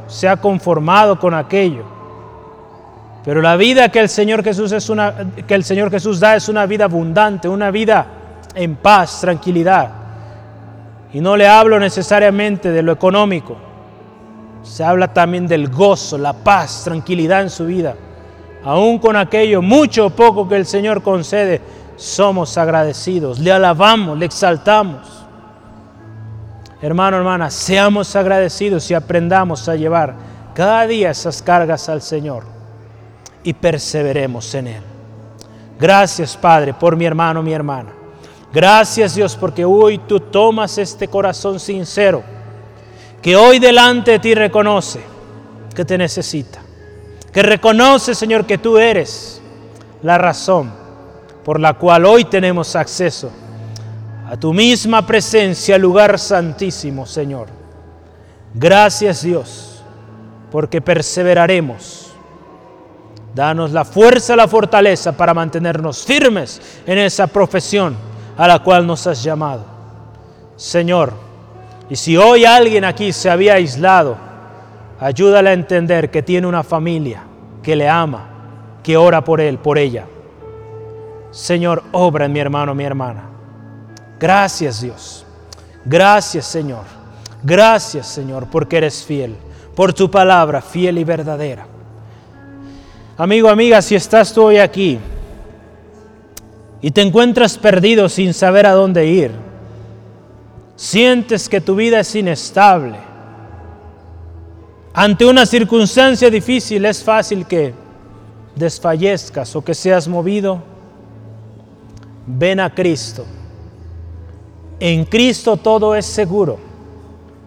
[0.07, 1.96] se ha conformado con aquello.
[3.27, 5.13] Pero la vida que el Señor Jesús es una
[5.45, 8.07] que el Señor Jesús da es una vida abundante, una vida
[8.55, 9.91] en paz, tranquilidad.
[11.13, 13.67] Y no le hablo necesariamente de lo económico
[14.67, 17.95] se habla también del gozo, la paz, tranquilidad en su vida.
[18.63, 21.61] Aún con aquello mucho o poco que el Señor concede,
[21.95, 25.25] somos agradecidos, le alabamos, le exaltamos.
[26.81, 30.15] Hermano, hermana, seamos agradecidos y aprendamos a llevar
[30.53, 32.56] cada día esas cargas al Señor
[33.43, 34.81] y perseveremos en Él.
[35.79, 37.89] Gracias, Padre, por mi hermano, mi hermana.
[38.53, 42.23] Gracias, Dios, porque hoy tú tomas este corazón sincero
[43.21, 45.01] que hoy delante de ti reconoce
[45.75, 46.59] que te necesita,
[47.31, 49.41] que reconoce, Señor, que tú eres
[50.01, 50.71] la razón
[51.43, 53.29] por la cual hoy tenemos acceso
[54.29, 57.47] a tu misma presencia, lugar santísimo, Señor.
[58.53, 59.81] Gracias, Dios,
[60.51, 62.06] porque perseveraremos.
[63.37, 67.95] Danos la fuerza, la fortaleza para mantenernos firmes en esa profesión
[68.35, 69.63] a la cual nos has llamado.
[70.55, 71.13] Señor,
[71.87, 74.17] y si hoy alguien aquí se había aislado,
[74.99, 77.25] ayúdale a entender que tiene una familia
[77.61, 78.27] que le ama,
[78.81, 80.07] que ora por él, por ella.
[81.29, 83.21] Señor, obra en mi hermano, mi hermana.
[84.19, 85.27] Gracias Dios.
[85.85, 86.85] Gracias Señor.
[87.43, 89.35] Gracias Señor porque eres fiel,
[89.75, 91.76] por tu palabra fiel y verdadera.
[93.19, 94.99] Amigo, amiga, si estás tú hoy aquí
[96.81, 99.31] y te encuentras perdido sin saber a dónde ir,
[100.75, 102.95] sientes que tu vida es inestable,
[104.93, 107.73] ante una circunstancia difícil es fácil que
[108.55, 110.61] desfallezcas o que seas movido,
[112.27, 113.25] ven a Cristo.
[114.79, 116.59] En Cristo todo es seguro.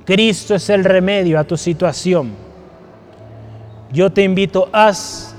[0.05, 2.33] Cristo es el remedio a tu situación.
[3.93, 5.30] Yo te invito, haz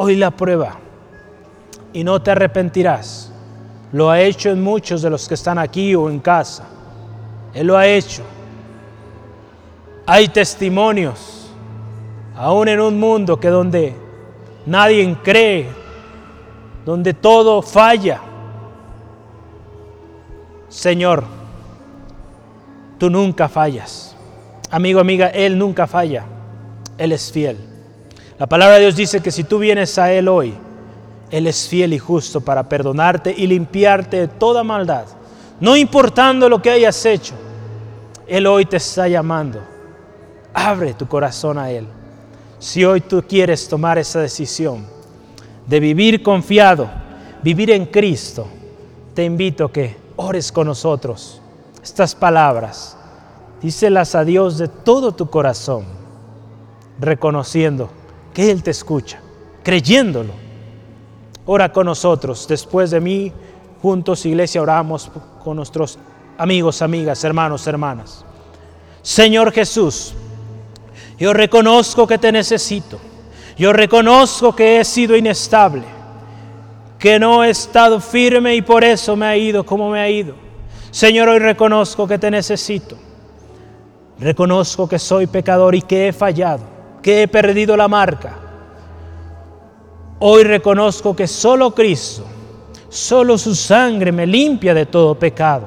[0.00, 0.78] hoy la prueba
[1.92, 3.32] y no te arrepentirás.
[3.92, 6.64] Lo ha hecho en muchos de los que están aquí o en casa.
[7.52, 8.22] Él lo ha hecho.
[10.06, 11.50] Hay testimonios,
[12.36, 13.94] aún en un mundo que donde
[14.66, 15.68] nadie cree,
[16.86, 18.20] donde todo falla.
[20.68, 21.24] Señor,
[22.98, 24.16] tú nunca fallas.
[24.70, 26.24] Amigo, amiga, Él nunca falla.
[26.98, 27.67] Él es fiel.
[28.38, 30.54] La palabra de Dios dice que si tú vienes a Él hoy,
[31.30, 35.06] Él es fiel y justo para perdonarte y limpiarte de toda maldad
[35.60, 37.34] no importando lo que hayas hecho,
[38.26, 39.60] Él hoy te está llamando.
[40.54, 41.86] Abre tu corazón a Él.
[42.58, 44.86] Si hoy tú quieres tomar esa decisión
[45.66, 46.88] de vivir confiado,
[47.42, 48.46] vivir en Cristo,
[49.14, 51.40] te invito a que ores con nosotros
[51.82, 52.96] estas palabras.
[53.60, 55.84] Díselas a Dios de todo tu corazón,
[57.00, 57.90] reconociendo
[58.32, 59.20] que Él te escucha,
[59.62, 60.32] creyéndolo.
[61.46, 63.32] Ora con nosotros después de mí
[63.80, 65.10] juntos, iglesia, oramos
[65.42, 65.98] con nuestros
[66.36, 68.24] amigos, amigas, hermanos, hermanas.
[69.02, 70.14] Señor Jesús,
[71.18, 72.98] yo reconozco que te necesito.
[73.56, 75.82] Yo reconozco que he sido inestable,
[76.96, 80.34] que no he estado firme y por eso me ha ido como me ha ido.
[80.92, 82.96] Señor, hoy reconozco que te necesito.
[84.20, 86.62] Reconozco que soy pecador y que he fallado,
[87.08, 88.36] que he perdido la marca.
[90.18, 92.22] Hoy reconozco que solo Cristo,
[92.90, 95.64] solo su sangre me limpia de todo pecado.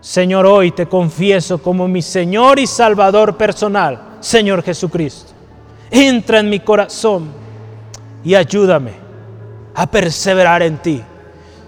[0.00, 5.34] Señor, hoy te confieso como mi Señor y Salvador personal, Señor Jesucristo.
[5.90, 7.28] Entra en mi corazón
[8.24, 8.94] y ayúdame
[9.74, 11.02] a perseverar en ti.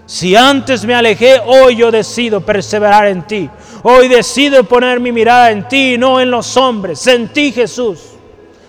[0.07, 3.47] Si antes me alejé, hoy yo decido perseverar en ti.
[3.85, 7.99] Hoy decido poner mi mirada en ti, no en los hombres, en ti Jesús,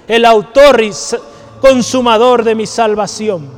[0.08, 0.90] el autor y
[1.60, 3.48] consumador de mi salvación.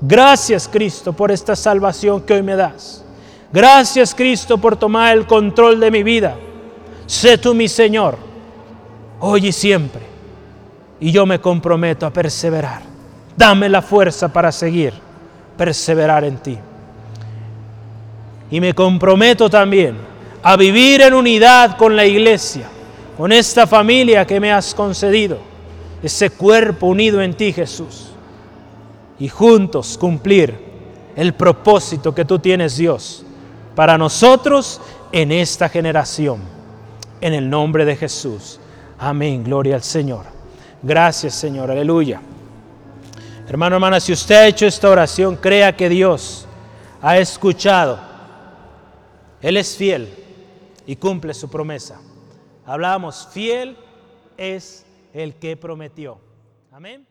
[0.00, 3.04] Gracias Cristo por esta salvación que hoy me das.
[3.52, 6.36] Gracias Cristo por tomar el control de mi vida.
[7.06, 8.16] Sé tú mi Señor,
[9.18, 10.02] hoy y siempre.
[11.00, 12.82] Y yo me comprometo a perseverar.
[13.36, 14.92] Dame la fuerza para seguir,
[15.58, 16.56] perseverar en ti.
[18.52, 20.15] Y me comprometo también
[20.48, 22.68] a vivir en unidad con la iglesia,
[23.16, 25.38] con esta familia que me has concedido,
[26.00, 28.10] ese cuerpo unido en ti, Jesús,
[29.18, 30.56] y juntos cumplir
[31.16, 33.24] el propósito que tú tienes, Dios,
[33.74, 34.80] para nosotros
[35.10, 36.42] en esta generación.
[37.20, 38.60] En el nombre de Jesús.
[39.00, 39.42] Amén.
[39.42, 40.26] Gloria al Señor.
[40.80, 41.72] Gracias, Señor.
[41.72, 42.20] Aleluya.
[43.48, 46.46] Hermano, hermana, si usted ha hecho esta oración, crea que Dios
[47.02, 47.98] ha escuchado.
[49.42, 50.25] Él es fiel
[50.86, 52.00] y cumple su promesa.
[52.64, 53.76] Hablamos, fiel
[54.36, 56.18] es el que prometió.
[56.70, 57.06] Amén.